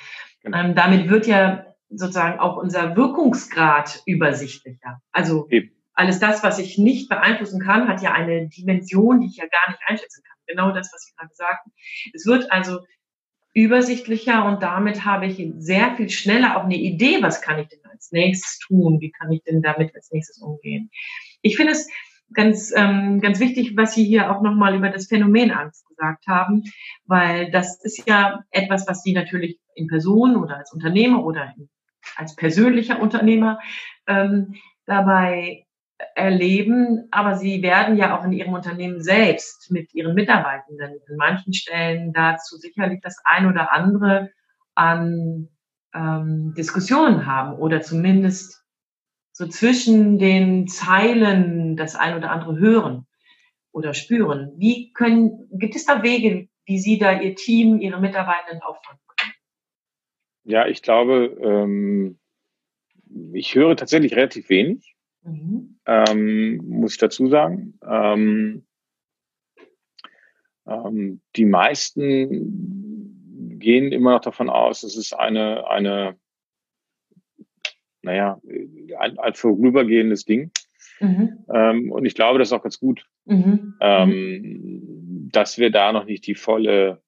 Genau. 0.43 0.57
Ähm, 0.57 0.75
damit 0.75 1.09
wird 1.09 1.25
ja 1.25 1.65
sozusagen 1.89 2.39
auch 2.39 2.57
unser 2.57 2.95
Wirkungsgrad 2.95 4.03
übersichtlicher. 4.05 5.01
Also 5.11 5.47
Eben. 5.49 5.71
alles 5.93 6.19
das, 6.19 6.43
was 6.43 6.59
ich 6.59 6.77
nicht 6.77 7.09
beeinflussen 7.09 7.59
kann, 7.59 7.87
hat 7.87 8.01
ja 8.01 8.11
eine 8.11 8.47
Dimension, 8.49 9.21
die 9.21 9.27
ich 9.27 9.37
ja 9.37 9.45
gar 9.45 9.71
nicht 9.71 9.81
einschätzen 9.87 10.21
kann. 10.23 10.37
Genau 10.45 10.71
das, 10.71 10.91
was 10.93 11.01
Sie 11.01 11.13
gerade 11.15 11.33
sagten. 11.33 11.71
Es 12.13 12.25
wird 12.25 12.51
also 12.51 12.79
übersichtlicher 13.53 14.45
und 14.45 14.63
damit 14.63 15.05
habe 15.05 15.25
ich 15.25 15.53
sehr 15.57 15.95
viel 15.95 16.09
schneller 16.09 16.57
auch 16.57 16.63
eine 16.63 16.77
Idee, 16.77 17.21
was 17.21 17.41
kann 17.41 17.59
ich 17.59 17.67
denn 17.67 17.79
als 17.91 18.11
nächstes 18.11 18.59
tun, 18.59 18.99
wie 19.01 19.11
kann 19.11 19.31
ich 19.31 19.43
denn 19.43 19.61
damit 19.61 19.93
als 19.95 20.11
nächstes 20.11 20.41
umgehen. 20.41 20.89
Ich 21.41 21.57
finde 21.57 21.73
es 21.73 21.89
ganz, 22.33 22.71
ähm, 22.75 23.19
ganz 23.19 23.39
wichtig, 23.39 23.75
was 23.75 23.93
Sie 23.93 24.05
hier 24.05 24.31
auch 24.31 24.41
nochmal 24.41 24.75
über 24.75 24.89
das 24.89 25.07
Phänomen 25.07 25.51
Angst 25.51 25.85
gesagt 25.87 26.27
haben, 26.27 26.63
weil 27.05 27.51
das 27.51 27.83
ist 27.83 28.07
ja 28.07 28.43
etwas, 28.51 28.87
was 28.87 29.03
Sie 29.03 29.13
natürlich 29.13 29.59
in 29.75 29.87
Person 29.87 30.37
oder 30.37 30.57
als 30.57 30.71
Unternehmer 30.71 31.25
oder 31.25 31.53
als 32.15 32.35
persönlicher 32.35 33.01
Unternehmer 33.01 33.59
ähm, 34.07 34.55
dabei 34.85 35.65
erleben, 36.15 37.07
aber 37.11 37.35
sie 37.35 37.61
werden 37.61 37.97
ja 37.97 38.17
auch 38.17 38.23
in 38.23 38.31
ihrem 38.31 38.53
Unternehmen 38.53 39.01
selbst 39.01 39.71
mit 39.71 39.93
ihren 39.93 40.13
Mitarbeitenden 40.15 40.99
in 41.07 41.17
manchen 41.17 41.53
Stellen 41.53 42.13
dazu 42.13 42.57
sicherlich 42.57 43.01
das 43.01 43.17
ein 43.23 43.47
oder 43.47 43.73
andere 43.73 44.31
an 44.75 45.49
ähm, 45.93 46.53
Diskussionen 46.57 47.25
haben 47.25 47.57
oder 47.57 47.81
zumindest 47.81 48.63
so 49.31 49.47
zwischen 49.47 50.17
den 50.19 50.67
Zeilen 50.67 51.75
das 51.75 51.95
ein 51.95 52.15
oder 52.15 52.31
andere 52.31 52.57
hören 52.57 53.07
oder 53.71 53.93
spüren. 53.93 54.53
Wie 54.57 54.91
können, 54.93 55.47
gibt 55.51 55.75
es 55.75 55.85
da 55.85 56.03
Wege, 56.03 56.47
wie 56.65 56.79
Sie 56.79 56.97
da 56.97 57.19
Ihr 57.19 57.35
Team, 57.35 57.79
Ihre 57.79 57.99
Mitarbeitenden 57.99 58.61
auffangen? 58.61 58.99
Ja, 60.43 60.67
ich 60.67 60.81
glaube, 60.81 61.37
ähm, 61.41 62.19
ich 63.33 63.55
höre 63.55 63.75
tatsächlich 63.75 64.15
relativ 64.15 64.49
wenig, 64.49 64.90
mhm. 65.23 65.79
ähm, 65.85 66.57
muss 66.65 66.93
ich 66.93 66.99
dazu 66.99 67.27
sagen. 67.27 67.77
Ähm, 67.87 68.65
ähm, 70.67 71.21
die 71.35 71.45
meisten 71.45 73.57
gehen 73.59 73.91
immer 73.91 74.13
noch 74.13 74.21
davon 74.21 74.49
aus, 74.49 74.83
es 74.83 74.95
ist 74.95 75.13
eine, 75.13 75.67
eine 75.67 76.15
naja, 78.01 78.41
ein, 78.97 79.19
ein 79.19 79.33
vorübergehendes 79.33 80.25
Ding. 80.25 80.51
Mhm. 80.99 81.45
Ähm, 81.51 81.91
und 81.91 82.05
ich 82.05 82.15
glaube, 82.15 82.39
das 82.39 82.49
ist 82.49 82.53
auch 82.53 82.63
ganz 82.63 82.79
gut, 82.79 83.05
mhm. 83.25 83.75
ähm, 83.79 85.29
dass 85.31 85.57
wir 85.57 85.71
da 85.71 85.91
noch 85.91 86.05
nicht 86.05 86.25
die 86.27 86.35
volle, 86.35 87.01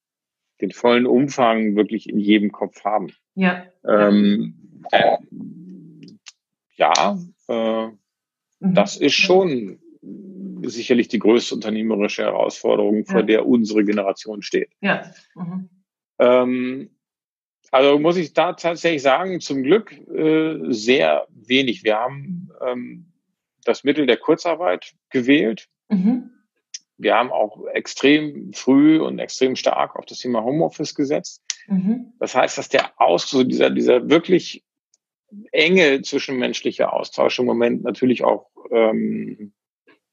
den 0.60 0.72
vollen 0.72 1.06
Umfang 1.06 1.76
wirklich 1.76 2.08
in 2.08 2.18
jedem 2.18 2.52
Kopf 2.52 2.84
haben. 2.84 3.12
Ja. 3.34 3.66
Äh, 3.82 4.50
ja, 6.76 7.18
äh, 7.48 7.88
mhm. 8.64 8.74
das 8.74 8.96
ist 8.96 9.14
schon 9.14 9.78
sicherlich 10.62 11.08
die 11.08 11.18
größte 11.18 11.54
unternehmerische 11.54 12.22
Herausforderung, 12.22 13.04
vor 13.04 13.20
ja. 13.20 13.26
der 13.26 13.46
unsere 13.46 13.84
Generation 13.84 14.42
steht. 14.42 14.70
Ja. 14.80 15.10
Mhm. 15.34 15.68
Ähm, 16.18 16.90
also 17.70 17.98
muss 17.98 18.16
ich 18.16 18.32
da 18.32 18.52
tatsächlich 18.52 19.02
sagen, 19.02 19.40
zum 19.40 19.62
Glück 19.62 19.92
äh, 20.08 20.58
sehr 20.72 21.26
wenig. 21.30 21.84
Wir 21.84 21.96
haben 21.96 22.50
ähm, 22.64 23.12
das 23.64 23.84
Mittel 23.84 24.06
der 24.06 24.16
Kurzarbeit 24.16 24.94
gewählt. 25.10 25.68
Mhm. 25.88 26.30
Wir 26.96 27.16
haben 27.16 27.32
auch 27.32 27.66
extrem 27.72 28.52
früh 28.52 29.00
und 29.00 29.18
extrem 29.18 29.56
stark 29.56 29.96
auf 29.96 30.06
das 30.06 30.18
Thema 30.18 30.44
Homeoffice 30.44 30.94
gesetzt. 30.94 31.42
Mhm. 31.66 32.12
Das 32.20 32.34
heißt, 32.34 32.56
dass 32.58 32.68
der 32.68 32.92
Aus, 33.00 33.28
so 33.28 33.42
dieser, 33.42 33.70
dieser 33.70 34.08
wirklich 34.08 34.63
enge 35.52 36.02
zwischenmenschliche 36.02 36.92
Austausch 36.92 37.38
im 37.38 37.46
Moment 37.46 37.82
natürlich 37.82 38.24
auch 38.24 38.50
ähm, 38.70 39.52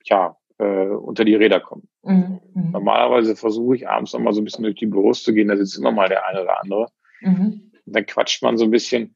ja, 0.03 0.37
äh, 0.57 0.87
unter 0.87 1.25
die 1.25 1.35
Räder 1.35 1.59
kommt. 1.59 1.85
Mhm. 2.03 2.39
mhm. 2.53 2.71
Normalerweise 2.71 3.35
versuche 3.35 3.75
ich 3.75 3.87
abends 3.87 4.13
nochmal 4.13 4.33
so 4.33 4.41
ein 4.41 4.45
bisschen 4.45 4.63
durch 4.63 4.75
die 4.75 4.87
Büros 4.87 5.23
zu 5.23 5.33
gehen, 5.33 5.47
da 5.47 5.57
sitzt 5.57 5.77
immer 5.77 5.91
mal 5.91 6.09
der 6.09 6.27
eine 6.27 6.43
oder 6.43 6.61
andere. 6.61 6.87
Mhm. 7.21 7.71
dann 7.85 8.05
quatscht 8.07 8.41
man 8.41 8.57
so 8.57 8.63
ein 8.63 8.71
bisschen 8.71 9.15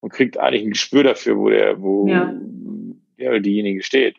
und 0.00 0.12
kriegt 0.12 0.38
eigentlich 0.38 0.62
ein 0.62 0.70
Gespür 0.70 1.02
dafür, 1.02 1.36
wo 1.36 1.50
der, 1.50 1.80
wo 1.80 2.06
ja. 2.06 2.32
der 3.18 3.30
oder 3.30 3.40
diejenige 3.40 3.82
steht. 3.82 4.18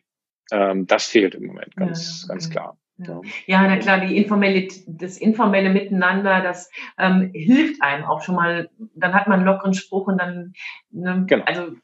Ähm, 0.51 0.85
das 0.85 1.07
fehlt 1.07 1.35
im 1.35 1.45
Moment 1.45 1.75
ganz, 1.75 2.21
ja, 2.21 2.25
okay. 2.25 2.33
ganz 2.33 2.49
klar. 2.49 2.77
Ja. 2.97 3.21
ja, 3.47 3.61
na 3.63 3.77
klar, 3.77 3.99
die 3.99 4.15
informelle, 4.15 4.67
das 4.85 5.17
informelle 5.17 5.69
Miteinander, 5.71 6.41
das 6.41 6.69
ähm, 6.99 7.31
hilft 7.33 7.81
einem 7.81 8.05
auch 8.05 8.21
schon 8.21 8.35
mal. 8.35 8.69
Dann 8.95 9.13
hat 9.13 9.27
man 9.27 9.39
einen 9.39 9.47
lockeren 9.47 9.73
Spruch 9.73 10.07
und 10.07 10.19
dann, 10.19 10.53
ne, 10.91 11.23
genau. 11.27 11.43
also 11.45 11.75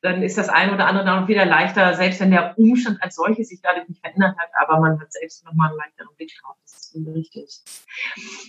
dann 0.00 0.22
ist 0.22 0.36
das 0.36 0.50
eine 0.50 0.74
oder 0.74 0.86
andere 0.86 1.06
dann 1.06 1.24
auch 1.24 1.28
wieder 1.28 1.46
leichter, 1.46 1.94
selbst 1.94 2.20
wenn 2.20 2.30
der 2.30 2.58
Umstand 2.58 3.02
als 3.02 3.16
solches 3.16 3.48
sich 3.48 3.60
dadurch 3.62 3.88
nicht 3.88 4.00
verändert 4.00 4.36
hat, 4.38 4.50
aber 4.60 4.78
man 4.78 5.00
hat 5.00 5.10
selbst 5.12 5.44
nochmal 5.46 5.70
einen 5.70 5.78
leichteren 5.78 6.14
Blick 6.16 6.30
drauf. 6.40 6.56
Das 6.62 6.94
ist 6.94 7.06
richtig. 7.06 7.62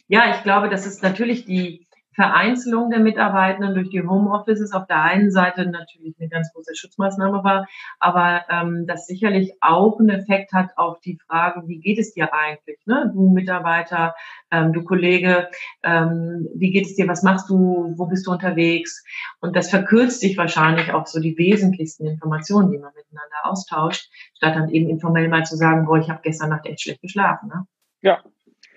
Ja, 0.08 0.36
ich 0.36 0.44
glaube, 0.44 0.70
das 0.70 0.86
ist 0.86 1.02
natürlich 1.02 1.46
die 1.46 1.88
Vereinzelung 2.16 2.90
der 2.90 3.00
Mitarbeitenden 3.00 3.76
durch 3.76 3.90
die 3.90 4.02
Homeoffices 4.02 4.72
auf 4.72 4.88
der 4.88 5.02
einen 5.02 5.32
Seite 5.32 5.66
natürlich 5.66 6.16
eine 6.20 6.30
ganz 6.30 6.52
große 6.54 6.76
Schutzmaßnahme 6.76 7.44
war, 7.44 7.68
aber 8.00 8.46
ähm, 8.50 8.86
das 8.88 9.06
sicherlich 9.06 9.54
auch 9.62 10.00
einen 10.00 10.10
Effekt 10.10 10.54
hat 10.54 10.78
auf 10.78 11.00
die 11.02 11.20
Frage, 11.28 11.64
wie 11.68 11.80
geht 11.80 12.00
es 12.00 12.14
dir 12.14 12.34
eigentlich, 12.34 12.80
ne? 12.86 13.12
du 13.14 13.30
Mitarbeiter, 13.30 14.16
ähm, 14.50 14.72
du 14.72 14.84
Kollege, 14.84 15.50
ähm, 15.84 16.48
wie 16.56 16.72
geht 16.72 16.86
es 16.86 16.96
dir, 16.96 17.08
was 17.08 17.22
machst 17.22 17.50
du, 17.50 17.94
wo 17.98 18.06
bist 18.06 18.26
du 18.28 18.32
unterwegs? 18.32 19.04
Und 19.42 19.56
das 19.56 19.70
verkürzt 19.70 20.22
sich 20.22 20.38
wahrscheinlich 20.38 20.94
auch 20.94 21.08
so 21.08 21.20
die 21.20 21.38
wesentlichsten 21.38 22.08
Informationen, 22.08 22.72
die 22.72 22.78
man 22.78 22.94
miteinander 22.96 23.36
austauscht, 23.44 24.10
statt 24.36 24.56
dann 24.56 24.70
eben 24.70 24.90
informell 24.90 25.28
mal 25.28 25.44
zu 25.44 25.58
sagen, 25.58 25.86
boah, 25.86 25.98
ich 25.98 26.10
habe 26.10 26.22
gestern 26.24 26.50
Nacht 26.50 26.66
echt 26.66 26.82
schlecht 26.82 27.02
geschlafen. 27.02 27.50
Ne? 27.50 27.68
Ja, 28.02 28.24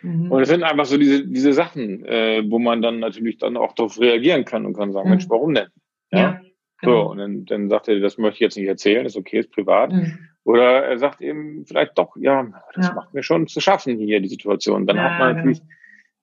Mhm. 0.02 0.30
Und 0.30 0.42
es 0.42 0.48
sind 0.48 0.62
einfach 0.62 0.86
so 0.86 0.96
diese, 0.96 1.26
diese 1.26 1.52
Sachen, 1.52 2.04
äh, 2.04 2.42
wo 2.48 2.58
man 2.58 2.82
dann 2.82 2.98
natürlich 3.00 3.38
dann 3.38 3.56
auch 3.56 3.74
darauf 3.74 4.00
reagieren 4.00 4.44
kann 4.44 4.66
und 4.66 4.74
kann 4.74 4.92
sagen, 4.92 5.08
mhm. 5.08 5.10
Mensch, 5.10 5.28
warum 5.28 5.54
denn? 5.54 5.68
Ja. 6.10 6.18
ja 6.18 6.40
genau. 6.80 7.04
So, 7.04 7.10
und 7.10 7.18
dann, 7.18 7.44
dann 7.44 7.68
sagt 7.68 7.88
er, 7.88 8.00
das 8.00 8.18
möchte 8.18 8.36
ich 8.36 8.40
jetzt 8.40 8.56
nicht 8.56 8.68
erzählen, 8.68 9.06
ist 9.06 9.16
okay, 9.16 9.40
ist 9.40 9.50
privat. 9.50 9.92
Mhm. 9.92 10.18
Oder 10.44 10.84
er 10.84 10.98
sagt 10.98 11.20
eben 11.20 11.66
vielleicht 11.66 11.98
doch, 11.98 12.16
ja, 12.16 12.46
das 12.74 12.88
ja. 12.88 12.94
macht 12.94 13.12
mir 13.12 13.22
schon 13.22 13.46
zu 13.48 13.60
schaffen 13.60 13.98
hier, 13.98 14.20
die 14.20 14.28
Situation. 14.28 14.86
Dann 14.86 14.96
ja, 14.96 15.10
hat 15.10 15.18
man 15.18 15.36
natürlich 15.36 15.58
genau. 15.58 15.72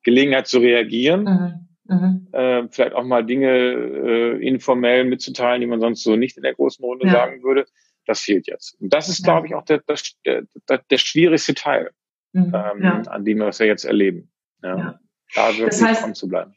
Gelegenheit 0.03 0.47
zu 0.47 0.59
reagieren. 0.59 1.23
Mhm. 1.23 1.65
Mhm. 1.87 2.27
Äh, 2.31 2.63
vielleicht 2.71 2.93
auch 2.93 3.03
mal 3.03 3.23
Dinge 3.23 3.51
äh, 3.51 4.47
informell 4.47 5.05
mitzuteilen, 5.05 5.61
die 5.61 5.67
man 5.67 5.79
sonst 5.79 6.03
so 6.03 6.15
nicht 6.15 6.35
in 6.37 6.43
der 6.43 6.55
großen 6.55 6.83
Runde 6.83 7.09
sagen 7.09 7.43
würde. 7.43 7.65
Das 8.07 8.21
fehlt 8.21 8.47
jetzt. 8.47 8.79
Und 8.81 8.93
das 8.93 9.09
ist, 9.09 9.23
glaube 9.23 9.47
ich, 9.47 9.55
auch 9.55 9.65
der, 9.65 9.81
der, 10.25 10.43
der, 10.69 10.77
der 10.89 10.97
schwierigste 10.97 11.53
Teil 11.53 11.91
mhm, 12.35 12.53
ähm, 12.53 12.83
ja. 12.83 13.01
an 13.07 13.25
dem, 13.25 13.39
was 13.39 13.59
wir 13.59 13.67
jetzt 13.67 13.85
erleben. 13.85 14.31
Ja. 14.63 14.77
ja. 14.77 14.99
Da 15.33 15.47
wirklich 15.49 15.65
das 15.65 15.81
heißt, 15.83 16.03
dran 16.03 16.15
zu 16.15 16.27
bleiben. 16.27 16.53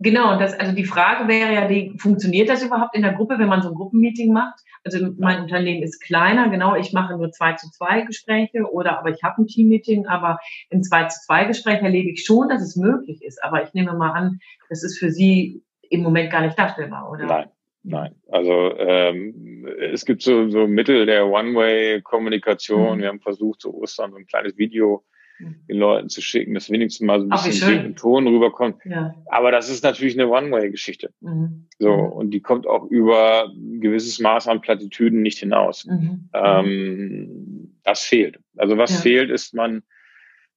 Genau, 0.00 0.38
das, 0.38 0.58
also 0.58 0.72
die 0.72 0.84
Frage 0.84 1.28
wäre 1.28 1.52
ja, 1.52 1.68
die, 1.68 1.94
funktioniert 1.98 2.48
das 2.48 2.62
überhaupt 2.62 2.94
in 2.94 3.02
der 3.02 3.12
Gruppe, 3.12 3.38
wenn 3.38 3.48
man 3.48 3.62
so 3.62 3.68
ein 3.68 3.74
Gruppenmeeting 3.74 4.32
macht? 4.32 4.60
Also 4.84 5.08
mein 5.18 5.42
Unternehmen 5.42 5.82
ist 5.82 6.00
kleiner, 6.00 6.48
genau, 6.48 6.76
ich 6.76 6.92
mache 6.92 7.16
nur 7.16 7.32
zwei 7.32 7.54
zu 7.54 7.70
zwei 7.70 8.02
Gespräche 8.02 8.70
oder 8.70 8.98
aber 8.98 9.10
ich 9.10 9.22
habe 9.22 9.42
ein 9.42 9.46
Teammeeting, 9.46 10.06
aber 10.06 10.38
in 10.70 10.82
zwei 10.82 11.04
zu 11.06 11.20
zwei 11.26 11.44
Gesprächen 11.44 11.84
erlebe 11.84 12.10
ich 12.10 12.24
schon, 12.24 12.48
dass 12.48 12.62
es 12.62 12.76
möglich 12.76 13.22
ist. 13.22 13.42
Aber 13.42 13.62
ich 13.62 13.74
nehme 13.74 13.92
mal 13.94 14.12
an, 14.12 14.38
das 14.68 14.84
ist 14.84 14.98
für 14.98 15.10
Sie 15.10 15.62
im 15.90 16.02
Moment 16.02 16.30
gar 16.30 16.42
nicht 16.42 16.58
darstellbar, 16.58 17.10
oder? 17.10 17.26
Nein. 17.26 17.50
Nein, 17.88 18.14
also 18.28 18.76
ähm, 18.76 19.66
es 19.80 20.04
gibt 20.04 20.20
so, 20.20 20.50
so 20.50 20.66
Mittel 20.66 21.06
der 21.06 21.26
One-Way-Kommunikation. 21.26 22.98
Mhm. 22.98 23.00
Wir 23.00 23.08
haben 23.08 23.20
versucht, 23.20 23.62
zu 23.62 23.74
Ostern 23.74 24.10
so 24.10 24.18
ein 24.18 24.26
kleines 24.26 24.58
Video 24.58 25.06
mhm. 25.38 25.64
den 25.66 25.78
Leuten 25.78 26.08
zu 26.10 26.20
schicken, 26.20 26.52
dass 26.52 26.70
wenigstens 26.70 27.06
mal 27.06 27.18
so 27.18 27.26
ein 27.26 27.30
bisschen 27.30 27.94
Ach, 27.96 27.98
Ton 27.98 28.26
rüberkommt. 28.26 28.76
Ja. 28.84 29.14
Aber 29.26 29.50
das 29.52 29.70
ist 29.70 29.84
natürlich 29.84 30.20
eine 30.20 30.28
One-Way-Geschichte. 30.28 31.14
Mhm. 31.20 31.66
So, 31.78 31.90
mhm. 31.90 32.12
und 32.12 32.30
die 32.32 32.42
kommt 32.42 32.66
auch 32.66 32.84
über 32.84 33.46
ein 33.46 33.80
gewisses 33.80 34.20
Maß 34.20 34.48
an 34.48 34.60
Plattitüden 34.60 35.22
nicht 35.22 35.38
hinaus. 35.38 35.86
Mhm. 35.86 36.28
Ähm, 36.34 37.78
das 37.84 38.02
fehlt. 38.02 38.38
Also 38.58 38.76
was 38.76 38.90
ja. 38.90 39.00
fehlt, 39.00 39.30
ist 39.30 39.54
man 39.54 39.82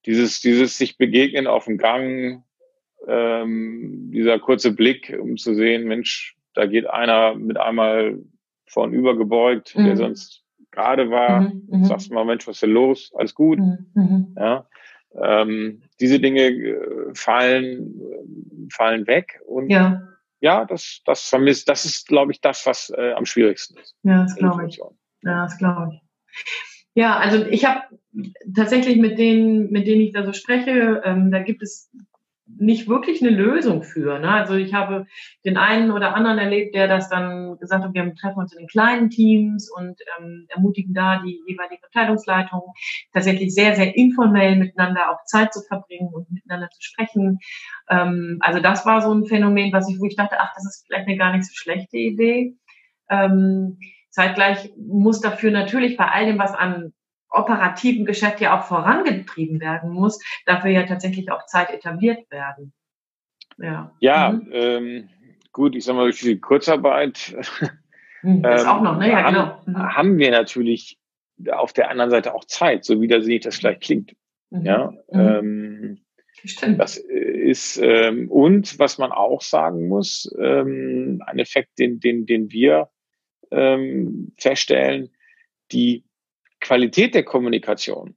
dieses, 0.06 0.42
dieses 0.42 0.78
sich 0.78 0.98
begegnen 0.98 1.48
auf 1.48 1.64
dem 1.64 1.78
Gang, 1.78 2.44
ähm, 3.08 4.12
dieser 4.14 4.38
kurze 4.40 4.74
Blick, 4.74 5.18
um 5.18 5.38
zu 5.38 5.56
sehen, 5.56 5.88
Mensch, 5.88 6.36
da 6.54 6.66
geht 6.66 6.88
einer 6.88 7.36
mit 7.36 7.58
einmal 7.58 8.20
vornüber 8.68 9.18
gebeugt, 9.18 9.76
mhm. 9.76 9.86
der 9.86 9.98
sonst 9.98 10.44
gerade 10.72 11.10
war. 11.10 11.42
Mhm. 11.42 11.64
mhm. 11.68 11.86
Sagst 11.86 12.12
mal, 12.12 12.26
Mensch, 12.26 12.48
was 12.48 12.58
ist 12.58 12.64
denn 12.64 12.72
los? 12.72 13.12
Alles 13.16 13.36
gut. 13.36 13.60
Mhm. 13.60 13.88
mhm. 13.94 14.36
Ja. 14.38 14.68
Ähm, 15.14 15.82
diese 16.00 16.20
Dinge 16.20 16.48
äh, 16.48 17.14
fallen, 17.14 18.00
fallen 18.72 19.08
weg 19.08 19.42
und 19.46 19.70
ja, 19.70 20.02
ja 20.40 20.64
das, 20.64 21.02
das 21.06 21.28
vermisst, 21.28 21.68
das 21.68 21.84
ist, 21.84 22.08
glaube 22.08 22.32
ich, 22.32 22.40
das, 22.40 22.66
was 22.66 22.94
äh, 22.96 23.12
am 23.12 23.26
schwierigsten 23.26 23.78
ist. 23.78 23.94
Ja, 24.04 24.24
das 24.24 24.36
glaube 24.38 24.68
ich. 24.68 24.80
Ja, 25.24 25.44
das 25.44 25.58
glaube 25.58 25.92
ich. 25.94 26.02
Ja, 26.94 27.18
also 27.18 27.46
ich 27.46 27.66
habe 27.66 27.82
tatsächlich 28.56 28.98
mit 28.98 29.18
denen, 29.18 29.70
mit 29.72 29.86
denen 29.86 30.02
ich 30.02 30.14
da 30.14 30.26
so 30.26 30.32
spreche, 30.32 31.02
ähm, 31.04 31.30
da 31.30 31.40
gibt 31.40 31.62
es 31.62 31.92
nicht 32.58 32.88
wirklich 32.88 33.22
eine 33.22 33.32
Lösung 33.32 33.84
für. 33.84 34.20
Ne? 34.20 34.30
Also 34.30 34.56
ich 34.56 34.74
habe 34.74 35.06
den 35.46 35.58
einen 35.58 35.92
oder 35.92 36.16
anderen 36.16 36.38
erlebt, 36.38 36.76
der 36.76 36.88
das 36.88 37.10
dann 37.10 37.58
gesagt 37.60 37.84
hat, 37.84 37.94
wir 37.94 38.14
treffen 38.16 38.40
uns 38.40 38.54
in 38.54 38.60
den 38.60 38.68
kleinen 38.68 39.10
Teams 39.10 39.70
und 39.72 40.00
ähm, 40.18 40.46
ermutigen 40.50 40.94
da 40.94 41.22
die 41.24 41.42
jeweilige 41.48 41.84
Abteilungsleitung 41.86 42.62
tatsächlich 43.14 43.54
sehr, 43.54 43.76
sehr 43.76 43.96
informell 43.96 44.56
miteinander 44.56 45.12
auch 45.12 45.24
Zeit 45.26 45.54
zu 45.54 45.62
verbringen 45.62 46.10
und 46.14 46.32
miteinander 46.32 46.70
zu 46.70 46.82
sprechen. 46.82 47.40
Ähm, 47.90 48.38
also 48.42 48.60
das 48.60 48.86
war 48.86 49.02
so 49.02 49.14
ein 49.14 49.26
Phänomen, 49.26 49.74
was 49.74 49.90
ich, 49.90 50.00
wo 50.00 50.06
ich 50.06 50.16
dachte, 50.16 50.36
ach, 50.40 50.54
das 50.56 50.66
ist 50.66 50.86
vielleicht 50.88 51.08
eine 51.08 51.18
gar 51.18 51.32
nicht 51.32 51.46
so 51.46 51.54
schlechte 51.54 51.98
Idee. 51.98 52.56
Ähm, 53.10 53.78
zeitgleich 54.10 54.72
muss 54.78 55.22
dafür 55.22 55.52
natürlich 55.52 55.98
bei 55.98 56.08
all 56.08 56.26
dem, 56.26 56.38
was 56.40 56.54
an 56.54 56.94
operativen 57.32 58.06
Geschäft 58.06 58.42
ja 58.42 58.60
auch 58.60 58.66
vorangetrieben 58.66 59.60
werden 59.60 59.92
muss, 59.92 60.20
dafür 60.46 60.72
ja 60.72 60.84
tatsächlich 60.84 61.32
auch 61.32 61.46
Zeit 61.46 61.70
etabliert 61.72 62.30
werden. 62.30 62.74
Ja, 63.58 63.92
ja 64.00 64.32
mhm. 64.32 64.50
ähm, 64.52 65.10
gut, 65.52 65.76
ich 65.76 65.86
sag 65.86 65.96
mal, 65.96 66.04
durch 66.04 66.20
die 66.20 66.40
Kurzarbeit 66.40 67.36
mhm, 68.22 68.44
das 68.44 68.64
ähm, 68.64 68.70
auch 68.70 68.82
noch, 68.82 68.98
ne? 68.98 69.10
ja, 69.10 69.24
haben, 69.24 69.34
genau. 69.34 69.62
Mhm. 69.66 69.96
haben 69.96 70.18
wir 70.18 70.32
natürlich 70.32 70.98
auf 71.50 71.74
der 71.74 71.90
anderen 71.90 72.12
Seite 72.12 72.34
auch 72.34 72.46
Zeit, 72.46 72.86
so 72.86 73.02
wie 73.02 73.08
das 73.08 73.56
vielleicht 73.58 73.82
klingt. 73.82 74.14
Mhm. 74.50 74.66
Ja, 74.66 74.92
mhm. 75.12 75.20
ähm, 75.20 76.02
Stimmt. 76.44 76.80
Das 76.80 76.98
ist 76.98 77.78
ähm, 77.78 78.32
und 78.32 78.80
was 78.80 78.98
man 78.98 79.12
auch 79.12 79.42
sagen 79.42 79.88
muss, 79.88 80.34
ähm, 80.40 81.22
ein 81.26 81.40
Effekt, 81.40 81.78
den 81.78 82.00
den 82.00 82.26
den 82.26 82.52
wir 82.52 82.90
ähm, 83.52 84.34
feststellen, 84.38 85.12
die 85.72 86.04
Qualität 86.62 87.14
der 87.14 87.24
Kommunikation 87.24 88.16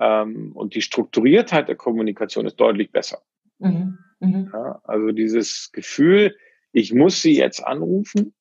ähm, 0.00 0.52
und 0.54 0.74
die 0.74 0.82
Strukturiertheit 0.82 1.68
der 1.68 1.76
Kommunikation 1.76 2.46
ist 2.46 2.56
deutlich 2.56 2.90
besser. 2.90 3.22
Mhm. 3.58 3.98
Mhm. 4.20 4.50
Ja, 4.52 4.80
also 4.84 5.12
dieses 5.12 5.70
Gefühl, 5.72 6.36
ich 6.72 6.92
muss 6.92 7.22
sie 7.22 7.36
jetzt 7.36 7.60
anrufen, 7.60 8.34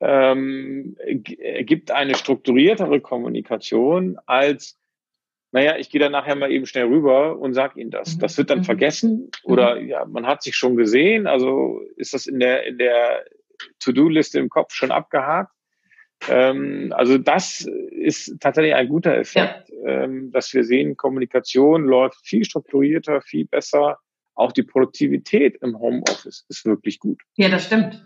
ähm, 0.00 0.96
gibt 1.24 1.90
eine 1.90 2.14
strukturiertere 2.14 3.00
Kommunikation 3.00 4.18
als, 4.26 4.78
naja, 5.50 5.76
ich 5.76 5.90
gehe 5.90 6.00
dann 6.00 6.12
nachher 6.12 6.36
mal 6.36 6.52
eben 6.52 6.66
schnell 6.66 6.86
rüber 6.86 7.38
und 7.38 7.54
sag 7.54 7.76
Ihnen 7.76 7.90
das. 7.90 8.16
Mhm. 8.16 8.20
Das 8.20 8.38
wird 8.38 8.50
dann 8.50 8.60
mhm. 8.60 8.64
vergessen 8.64 9.30
oder 9.42 9.80
mhm. 9.80 9.88
ja, 9.88 10.04
man 10.04 10.26
hat 10.26 10.42
sich 10.42 10.54
schon 10.54 10.76
gesehen, 10.76 11.26
also 11.26 11.80
ist 11.96 12.14
das 12.14 12.26
in 12.26 12.38
der, 12.38 12.66
in 12.66 12.78
der 12.78 13.24
To-Do-Liste 13.80 14.38
im 14.38 14.48
Kopf 14.48 14.72
schon 14.72 14.92
abgehakt. 14.92 15.52
Ähm, 16.28 16.92
also 16.96 17.18
das 17.18 17.66
ist 17.90 18.36
tatsächlich 18.40 18.74
ein 18.74 18.88
guter 18.88 19.16
Effekt, 19.16 19.70
ja. 19.70 20.04
ähm, 20.04 20.30
dass 20.32 20.52
wir 20.52 20.64
sehen, 20.64 20.96
Kommunikation 20.96 21.84
läuft 21.84 22.26
viel 22.26 22.44
strukturierter, 22.44 23.20
viel 23.20 23.46
besser. 23.46 23.98
Auch 24.34 24.52
die 24.52 24.62
Produktivität 24.62 25.56
im 25.62 25.78
Homeoffice 25.78 26.44
ist 26.48 26.64
wirklich 26.64 26.98
gut. 26.98 27.20
Ja, 27.36 27.48
das 27.48 27.66
stimmt. 27.66 28.04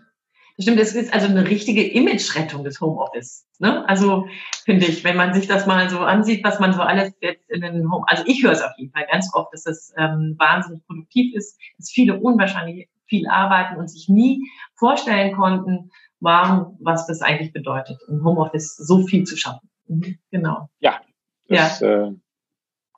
Das 0.57 0.65
stimmt, 0.65 0.79
es 0.79 0.93
ist 0.93 1.11
also 1.11 1.27
eine 1.27 1.49
richtige 1.49 1.83
Image-Rettung 1.83 2.63
des 2.63 2.79
Homeoffice. 2.79 3.47
Ne? 3.57 3.87
Also 3.89 4.27
finde 4.65 4.85
ich, 4.85 5.03
wenn 5.03 5.17
man 5.17 5.33
sich 5.33 5.47
das 5.47 5.65
mal 5.65 5.89
so 5.89 5.99
ansieht, 5.99 6.43
was 6.43 6.59
man 6.59 6.73
so 6.73 6.81
alles 6.81 7.11
jetzt 7.21 7.49
in 7.49 7.61
den 7.61 7.91
Home, 7.91 8.05
also 8.07 8.23
ich 8.27 8.43
höre 8.43 8.51
es 8.51 8.61
auf 8.61 8.71
jeden 8.77 8.91
Fall 8.91 9.07
ganz 9.11 9.31
oft, 9.33 9.51
dass 9.51 9.65
es 9.65 9.93
ähm, 9.97 10.35
wahnsinnig 10.37 10.85
produktiv 10.85 11.33
ist, 11.35 11.59
dass 11.77 11.89
viele 11.89 12.19
unwahrscheinlich 12.19 12.87
viel 13.07 13.27
arbeiten 13.27 13.79
und 13.79 13.89
sich 13.89 14.09
nie 14.09 14.47
vorstellen 14.75 15.35
konnten, 15.35 15.91
waren, 16.23 16.77
was 16.79 17.05
das 17.05 17.21
eigentlich 17.21 17.53
bedeutet, 17.53 17.99
im 18.07 18.23
Homeoffice 18.23 18.75
so 18.77 19.05
viel 19.05 19.25
zu 19.25 19.37
schaffen. 19.37 19.69
Mhm, 19.87 20.17
genau. 20.31 20.69
Ja, 20.79 21.01
das, 21.47 21.81
ja. 21.81 22.07
Äh, 22.07 22.13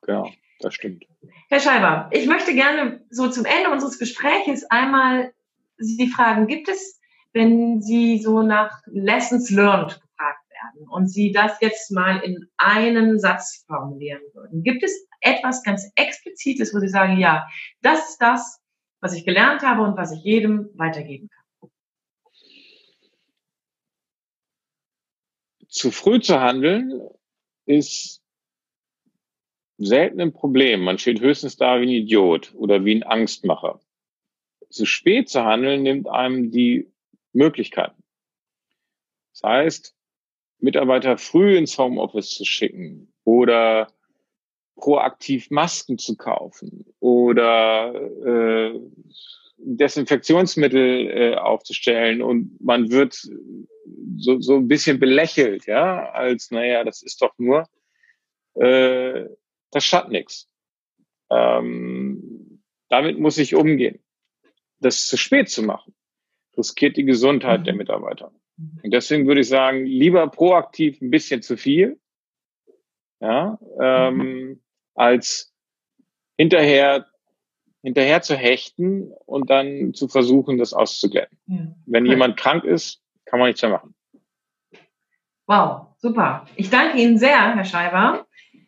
genau, 0.03 0.29
das 0.59 0.75
stimmt. 0.75 1.05
Herr 1.49 1.59
Scheiber, 1.59 2.09
ich 2.11 2.27
möchte 2.27 2.53
gerne 2.53 3.03
so 3.09 3.29
zum 3.29 3.45
Ende 3.45 3.71
unseres 3.71 3.99
Gespräches 3.99 4.69
einmal 4.69 5.33
Sie 5.77 6.07
fragen, 6.07 6.47
gibt 6.47 6.69
es, 6.69 7.01
wenn 7.33 7.81
Sie 7.81 8.19
so 8.19 8.41
nach 8.41 8.81
Lessons 8.85 9.49
learned 9.49 9.99
gefragt 9.99 10.45
werden 10.49 10.87
und 10.87 11.07
Sie 11.07 11.31
das 11.31 11.59
jetzt 11.59 11.91
mal 11.91 12.19
in 12.19 12.49
einen 12.57 13.19
Satz 13.19 13.65
formulieren 13.67 14.21
würden, 14.33 14.63
gibt 14.63 14.83
es 14.83 15.07
etwas 15.19 15.63
ganz 15.63 15.91
Explizites, 15.95 16.73
wo 16.73 16.79
Sie 16.79 16.87
sagen, 16.87 17.17
ja, 17.17 17.47
das 17.81 18.09
ist 18.09 18.21
das, 18.21 18.61
was 19.01 19.13
ich 19.13 19.25
gelernt 19.25 19.63
habe 19.63 19.81
und 19.81 19.97
was 19.97 20.11
ich 20.11 20.23
jedem 20.23 20.69
weitergeben 20.75 21.29
kann? 21.29 21.69
Zu 25.75 25.91
früh 25.91 26.21
zu 26.21 26.39
handeln 26.39 27.01
ist 27.65 28.21
selten 29.77 30.21
ein 30.21 30.31
Problem. 30.31 30.81
Man 30.81 30.97
steht 30.97 31.19
höchstens 31.19 31.57
da 31.57 31.81
wie 31.81 31.85
ein 31.85 31.89
Idiot 31.89 32.53
oder 32.55 32.85
wie 32.85 32.95
ein 32.95 33.03
Angstmacher. 33.03 33.81
Zu 34.69 34.85
spät 34.85 35.27
zu 35.27 35.43
handeln 35.43 35.83
nimmt 35.83 36.07
einem 36.07 36.49
die 36.49 36.89
Möglichkeiten. 37.33 38.01
Das 39.33 39.43
heißt, 39.43 39.95
Mitarbeiter 40.59 41.17
früh 41.17 41.57
ins 41.57 41.77
Homeoffice 41.77 42.29
zu 42.29 42.45
schicken 42.45 43.13
oder 43.25 43.91
proaktiv 44.77 45.51
Masken 45.51 45.97
zu 45.97 46.15
kaufen 46.15 46.85
oder 47.01 47.93
äh, 48.25 48.79
Desinfektionsmittel 49.57 51.09
äh, 51.09 51.35
aufzustellen 51.35 52.21
und 52.21 52.61
man 52.61 52.91
wird 52.91 53.29
so, 54.17 54.39
so 54.39 54.55
ein 54.55 54.67
bisschen 54.67 54.99
belächelt, 54.99 55.65
ja, 55.65 56.09
als, 56.11 56.51
naja, 56.51 56.83
das 56.83 57.01
ist 57.01 57.21
doch 57.21 57.33
nur, 57.37 57.67
äh, 58.55 59.25
das 59.71 59.83
schadet 59.83 60.11
nichts. 60.11 60.49
Ähm, 61.29 62.63
damit 62.89 63.19
muss 63.19 63.37
ich 63.37 63.55
umgehen. 63.55 63.99
Das 64.79 65.07
zu 65.07 65.17
spät 65.17 65.49
zu 65.49 65.63
machen, 65.63 65.95
riskiert 66.57 66.97
die 66.97 67.05
Gesundheit 67.05 67.61
mhm. 67.61 67.65
der 67.65 67.75
Mitarbeiter. 67.75 68.31
Und 68.57 68.91
deswegen 68.93 69.27
würde 69.27 69.41
ich 69.41 69.49
sagen, 69.49 69.85
lieber 69.85 70.27
proaktiv 70.29 71.01
ein 71.01 71.09
bisschen 71.09 71.41
zu 71.41 71.57
viel, 71.57 71.99
ja, 73.19 73.59
ähm, 73.81 74.17
mhm. 74.17 74.61
als 74.93 75.53
hinterher 76.37 77.05
hinterher 77.81 78.23
zu 78.23 78.35
hechten 78.35 79.11
und 79.27 79.49
dann 79.51 79.93
zu 79.93 80.07
versuchen, 80.07 80.57
das 80.57 80.73
auszuglätten. 80.73 81.37
Ja. 81.45 81.75
Wenn 81.85 82.07
jemand 82.07 82.35
krank 82.35 82.63
ist, 82.63 83.03
kann 83.25 83.39
man 83.39 83.49
nichts 83.49 83.61
mehr 83.61 83.71
machen. 83.71 83.94
Wow, 85.47 85.87
super. 85.97 86.45
Ich 86.55 86.69
danke 86.69 86.97
Ihnen 86.97 87.17
sehr, 87.17 87.55
Herr 87.55 87.65
Scheiber. 87.65 88.25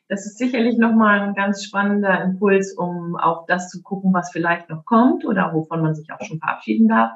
Das 0.10 0.26
ist 0.26 0.38
sicherlich 0.38 0.78
nochmal 0.78 1.20
ein 1.22 1.34
ganz 1.34 1.64
spannender 1.64 2.22
Impuls, 2.24 2.74
um 2.74 3.18
auch 3.18 3.46
das 3.46 3.70
zu 3.70 3.82
gucken, 3.82 4.14
was 4.14 4.32
vielleicht 4.32 4.70
noch 4.70 4.86
kommt 4.86 5.26
oder 5.26 5.54
wovon 5.54 5.82
man 5.82 5.96
sich 5.96 6.12
auch 6.12 6.22
schon 6.22 6.40
verabschieden 6.40 6.88
darf. 6.88 7.12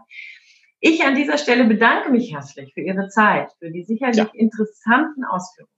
Ich 0.80 1.06
an 1.06 1.16
dieser 1.16 1.38
Stelle 1.38 1.66
bedanke 1.66 2.10
mich 2.10 2.34
herzlich 2.34 2.74
für 2.74 2.82
Ihre 2.82 3.08
Zeit, 3.08 3.52
für 3.60 3.70
die 3.70 3.84
sicherlich 3.84 4.18
ja. 4.18 4.30
interessanten 4.34 5.24
Ausführungen. 5.24 5.72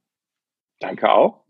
Danke 0.80 1.12
auch. 1.12 1.44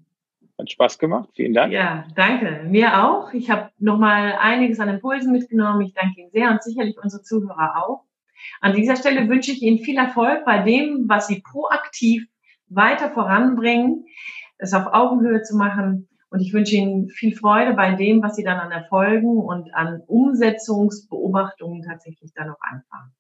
Hat 0.60 0.70
Spaß 0.70 1.00
gemacht. 1.00 1.30
Vielen 1.36 1.54
Dank. 1.54 1.72
Ja, 1.72 2.06
danke. 2.16 2.64
Mir 2.68 3.04
auch. 3.04 3.32
Ich 3.34 3.50
habe 3.50 3.72
nochmal 3.78 4.34
einiges 4.40 4.80
an 4.80 4.90
Impulsen 4.90 5.32
mitgenommen. 5.32 5.82
Ich 5.82 5.94
danke 5.94 6.22
Ihnen 6.22 6.32
sehr 6.32 6.50
und 6.50 6.64
sicherlich 6.64 6.98
unsere 7.02 7.24
Zuhörer 7.24 7.84
auch. 7.84 8.04
An 8.62 8.76
dieser 8.76 8.96
Stelle 8.96 9.28
wünsche 9.30 9.52
ich 9.52 9.62
Ihnen 9.62 9.80
viel 9.80 9.98
Erfolg 9.98 10.46
bei 10.46 10.60
dem, 10.60 11.06
was 11.08 11.28
Sie 11.28 11.42
proaktiv 11.42 12.26
weiter 12.68 13.12
voranbringen, 13.12 14.06
es 14.58 14.74
auf 14.74 14.88
Augenhöhe 14.94 15.42
zu 15.42 15.56
machen. 15.56 16.10
Und 16.30 16.40
ich 16.40 16.54
wünsche 16.54 16.76
Ihnen 16.76 17.10
viel 17.10 17.36
Freude 17.36 17.74
bei 17.74 17.94
dem, 17.94 18.24
was 18.24 18.36
Sie 18.36 18.44
dann 18.44 18.60
an 18.60 18.72
Erfolgen 18.72 19.38
und 19.38 19.74
an 19.76 20.02
Umsetzungsbeobachtungen 20.08 21.84
tatsächlich 21.84 22.32
dann 22.34 22.48
noch 22.48 22.60
anfangen. 22.62 23.14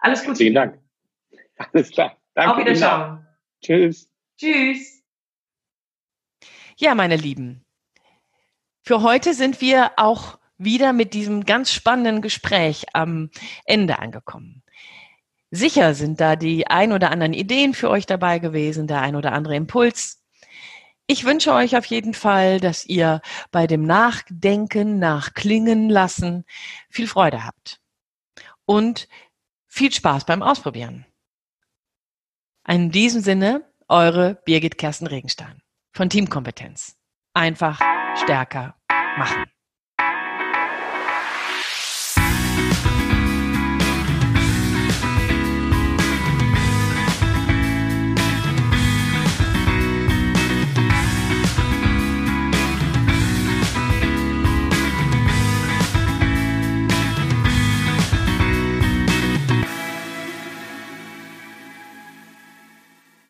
Alles 0.00 0.24
Gute. 0.24 0.36
Vielen 0.36 0.54
Dank. 0.54 0.78
Alles 1.58 1.90
klar. 1.90 2.16
Danke. 2.34 2.52
Auf 2.52 2.58
Wiederschauen. 2.58 3.26
Tschüss. 3.62 4.10
Tschüss. 4.36 5.02
Ja, 6.76 6.94
meine 6.94 7.16
Lieben. 7.16 7.64
Für 8.82 9.02
heute 9.02 9.32
sind 9.32 9.60
wir 9.60 9.92
auch 9.96 10.38
wieder 10.58 10.92
mit 10.92 11.14
diesem 11.14 11.44
ganz 11.44 11.72
spannenden 11.72 12.20
Gespräch 12.20 12.84
am 12.92 13.30
Ende 13.64 13.98
angekommen. 13.98 14.62
Sicher 15.50 15.94
sind 15.94 16.20
da 16.20 16.36
die 16.36 16.66
ein 16.66 16.92
oder 16.92 17.10
anderen 17.10 17.32
Ideen 17.32 17.72
für 17.72 17.88
euch 17.90 18.06
dabei 18.06 18.38
gewesen, 18.38 18.86
der 18.86 19.00
ein 19.00 19.16
oder 19.16 19.32
andere 19.32 19.56
Impuls. 19.56 20.22
Ich 21.06 21.24
wünsche 21.24 21.52
euch 21.54 21.76
auf 21.76 21.84
jeden 21.84 22.14
Fall, 22.14 22.58
dass 22.58 22.84
ihr 22.84 23.20
bei 23.52 23.68
dem 23.68 23.84
Nachdenken, 23.84 24.98
Nachklingen 24.98 25.88
lassen 25.88 26.44
viel 26.90 27.06
Freude 27.06 27.44
habt. 27.44 27.80
Und 28.64 29.06
viel 29.68 29.92
Spaß 29.92 30.24
beim 30.24 30.42
Ausprobieren. 30.42 31.06
In 32.66 32.90
diesem 32.90 33.22
Sinne, 33.22 33.64
eure 33.86 34.34
Birgit 34.44 34.78
Kersten 34.78 35.06
Regenstein 35.06 35.62
von 35.92 36.10
Teamkompetenz. 36.10 36.96
Einfach 37.34 37.80
stärker 38.16 38.74
machen. 39.16 39.44